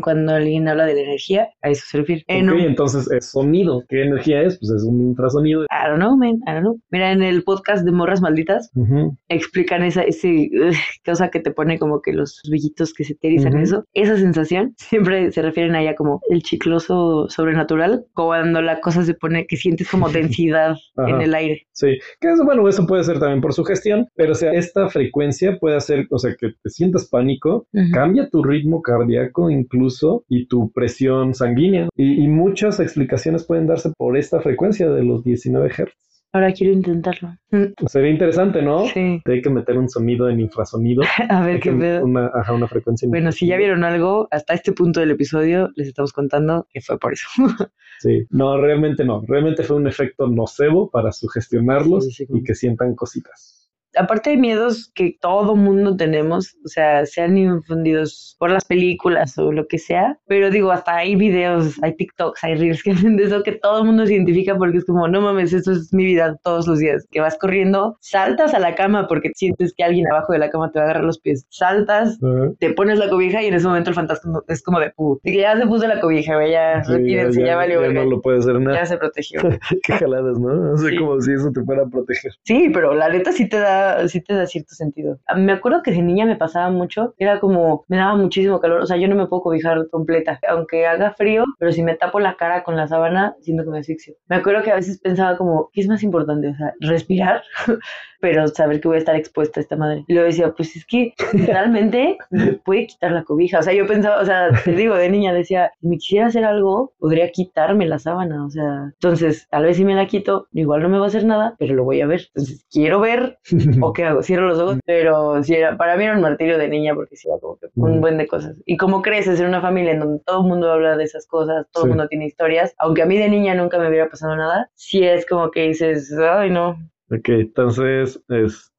[0.01, 1.49] cuando alguien habla de la energía?
[1.61, 2.23] A eso se refiere.
[2.27, 3.83] En Ok, un- entonces es sonido.
[3.89, 4.57] ¿Qué energía es?
[4.59, 5.63] Pues es un infrasonido.
[5.63, 6.79] I don't know, man, I don't know.
[6.91, 9.17] Mira, en el podcast de Morras Malditas Ujú.
[9.29, 10.73] explican esa ese, ugh,
[11.05, 13.63] cosa que te pone como que los vellitos que se te erizan, Ujú.
[13.63, 13.85] eso.
[13.93, 19.13] Esa sensación siempre se refieren a ella como el chicloso sobrenatural, cuando la cosa se
[19.13, 20.09] pone que sientes como
[20.49, 20.75] densidad
[21.07, 21.67] en el aire.
[21.71, 24.87] Sí, que eso, bueno, eso puede ser también por su gestión, pero o sea, esta
[24.89, 27.91] frecuencia puede hacer, o sea, que te sientas pánico, Ujú.
[27.93, 29.82] cambia tu ritmo cardíaco incluso
[30.27, 31.89] y tu presión sanguínea.
[31.95, 36.03] Y, y muchas explicaciones pueden darse por esta frecuencia de los 19 Hz.
[36.36, 37.38] Ahora quiero intentarlo.
[37.51, 38.88] Mm, Sería interesante, ¿no?
[38.88, 39.21] Sí.
[39.23, 41.03] Te hay que meter un sonido en infrasonido.
[41.29, 42.03] A Hay ver qué pedo.
[42.03, 43.05] Una, ajá, una frecuencia.
[43.05, 46.81] en Bueno, si ya vieron algo, hasta este punto del episodio les estamos contando que
[46.81, 47.27] fue por eso.
[47.99, 49.21] Sí, no, realmente no.
[49.25, 53.52] Realmente fue un efecto nocebo para sugestionarlos Sí, y que sientan cositas.
[53.97, 59.51] Aparte de miedos que todo mundo tenemos, o sea, sean infundidos por las películas o
[59.51, 63.23] lo que sea, pero digo, hasta hay videos, hay TikToks, hay reels que hacen de
[63.25, 66.05] eso que todo el mundo se identifica porque es como, no mames, esto es mi
[66.05, 70.05] vida todos los días, que vas corriendo, saltas a la cama porque sientes que alguien
[70.11, 72.51] abajo de la cama te va a agarrar los pies, saltas, Ajá.
[72.59, 75.37] te pones la cobija y en ese momento el fantasma es como de, uh, que
[75.37, 78.39] ya se puso la cobija, güey, ya, Sí, retírense, ya, valió, ya no lo puede
[78.39, 78.77] hacer nada.
[78.77, 79.39] ya se protegió.
[79.83, 80.73] Qué jaladas, ¿no?
[80.73, 80.97] O sea, Sí.
[80.97, 82.31] como si eso te fuera a proteger.
[82.43, 85.19] Sí, pero la neta sí te da sí te da cierto sentido.
[85.36, 88.86] Me acuerdo que de niña me pasaba mucho, era como, me daba muchísimo calor, o
[88.86, 92.36] sea, yo no me puedo cobijar completa, aunque haga frío, pero si me tapo la
[92.36, 94.15] cara con la sábana, siento que me asfixio.
[94.27, 96.49] Me acuerdo que a veces pensaba como, ¿qué es más importante?
[96.49, 97.43] O sea, respirar,
[98.24, 100.05] pero saber que voy a estar expuesta a esta madre.
[100.07, 103.59] Y luego decía, pues es que realmente me puede quitar la cobija.
[103.59, 106.45] O sea, yo pensaba, o sea, te digo, de niña decía, si me quisiera hacer
[106.45, 108.45] algo, podría quitarme la sábana.
[108.45, 111.26] O sea, entonces, tal vez si me la quito, igual no me va a hacer
[111.26, 112.21] nada, pero lo voy a ver.
[112.28, 113.39] Entonces, quiero ver,
[113.82, 114.80] o qué hago, cierro los ojos.
[114.86, 117.99] Pero sí, era, para mí era un martirio de niña porque sí como que un
[117.99, 118.55] buen de cosas.
[118.65, 121.65] Y como creces en una familia en donde todo el mundo habla de esas cosas,
[121.74, 124.69] todo el mundo tiene historias, aunque a mí de niña nunca me hubiera pasado nada,
[124.76, 126.78] sí es como que dices, ay no,
[127.09, 128.21] Ok, entonces,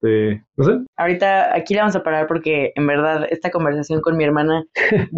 [0.05, 0.73] este, no sé.
[0.97, 4.65] Ahorita aquí la vamos a parar porque en verdad esta conversación con mi hermana,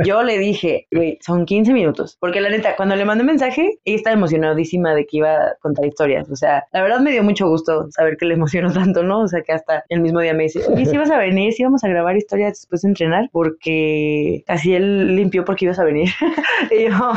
[0.04, 2.16] yo le dije, güey, son 15 minutos.
[2.20, 5.84] Porque la neta, cuando le mandé mensaje, ella estaba emocionadísima de que iba a contar
[5.84, 6.30] historias.
[6.30, 9.20] O sea, la verdad me dio mucho gusto saber que le emocionó tanto, ¿no?
[9.20, 11.64] O sea, que hasta el mismo día me dice, oye, si vas a venir, si
[11.64, 16.08] vamos a grabar historias después de entrenar, porque casi él limpió porque ibas a venir.
[16.70, 17.12] y yo,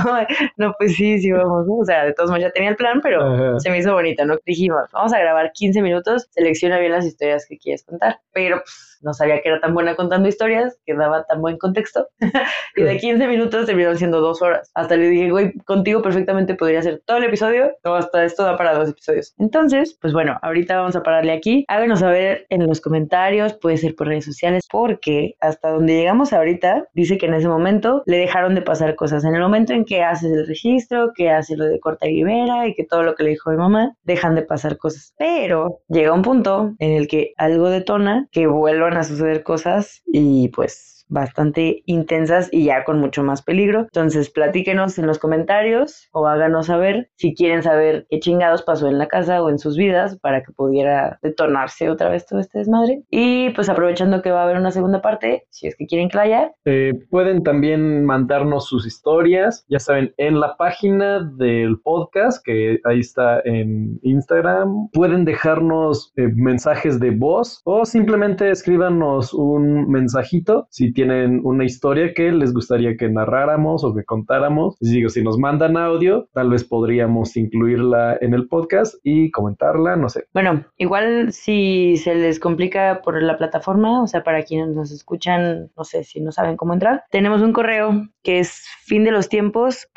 [0.57, 3.59] no, pues sí, sí vamos, O sea, de todos modos ya tenía el plan, pero
[3.59, 4.37] se me hizo bonito, ¿no?
[4.45, 8.21] Dijimos, vamos a grabar 15 minutos, selecciona bien las historias que quieres contar.
[8.33, 12.07] Pero pues, no sabía que era tan buena contando historias, que daba tan buen contexto.
[12.75, 14.71] y de 15 minutos terminaron siendo dos horas.
[14.73, 18.57] Hasta le dije, güey, contigo perfectamente podría ser todo el episodio, o hasta esto da
[18.57, 19.33] para dos episodios.
[19.37, 21.65] Entonces, pues bueno, ahorita vamos a pararle aquí.
[21.67, 26.87] Háganos saber en los comentarios, puede ser por redes sociales, porque hasta donde llegamos ahorita,
[26.93, 29.23] dice que en ese momento le dejaron de pasar cosas.
[29.23, 32.67] En el momento en que haces el registro, que hace lo de corta y libera
[32.67, 35.13] y que todo lo que le dijo mi mamá, dejan de pasar cosas.
[35.17, 38.47] Pero llega un punto en el que algo detona que
[38.89, 43.81] vuelvan a suceder cosas y pues bastante intensas y ya con mucho más peligro.
[43.81, 48.97] Entonces, platíquenos en los comentarios o háganos saber si quieren saber qué chingados pasó en
[48.97, 53.03] la casa o en sus vidas para que pudiera detonarse otra vez todo este desmadre.
[53.09, 56.17] Y pues aprovechando que va a haber una segunda parte, si es que quieren que
[56.17, 56.51] la haya.
[56.65, 62.99] Eh, pueden también mandarnos sus historias, ya saben, en la página del podcast, que ahí
[62.99, 64.89] está en Instagram.
[64.93, 72.13] Pueden dejarnos eh, mensajes de voz o simplemente escríbanos un mensajito si tienen una historia
[72.13, 74.75] que les gustaría que narráramos o que contáramos.
[74.81, 80.09] digo, si nos mandan audio, tal vez podríamos incluirla en el podcast y comentarla, no
[80.09, 80.25] sé.
[80.33, 85.71] Bueno, igual si se les complica por la plataforma, o sea, para quienes nos escuchan,
[85.77, 89.29] no sé si no saben cómo entrar, tenemos un correo que es fin de los
[89.29, 89.87] tiempos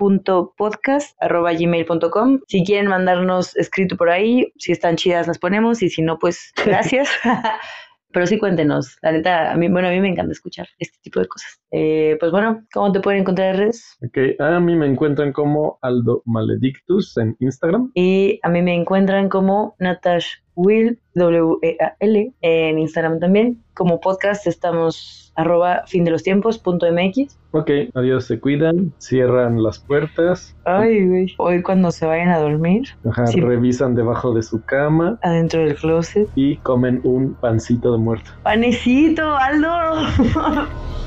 [1.59, 2.41] gmail.com.
[2.47, 6.53] Si quieren mandarnos escrito por ahí, si están chidas las ponemos y si no, pues
[6.65, 7.09] gracias.
[8.13, 11.21] Pero sí cuéntenos, la neta, a mí, bueno, a mí me encanta escuchar este tipo
[11.21, 11.61] de cosas.
[11.71, 13.99] Eh, pues bueno, ¿cómo te pueden encontrar en redes?
[14.05, 17.91] Ok, a mí me encuentran como Aldo Maledictus en Instagram.
[17.95, 23.63] Y a mí me encuentran como Natash Will, W-E-A-L, en Instagram también.
[23.75, 27.39] Como podcast estamos arroba fin de los tiempos punto mx.
[27.53, 30.55] Ok, adiós, se cuidan, cierran las puertas.
[30.65, 31.35] Ay, güey.
[31.39, 32.89] Hoy cuando se vayan a dormir.
[33.09, 35.19] Ajá, revisan debajo de su cama.
[35.23, 36.29] Adentro del closet.
[36.35, 38.31] Y comen un pancito de muerto.
[38.43, 39.71] ¡Panecito, Aldo!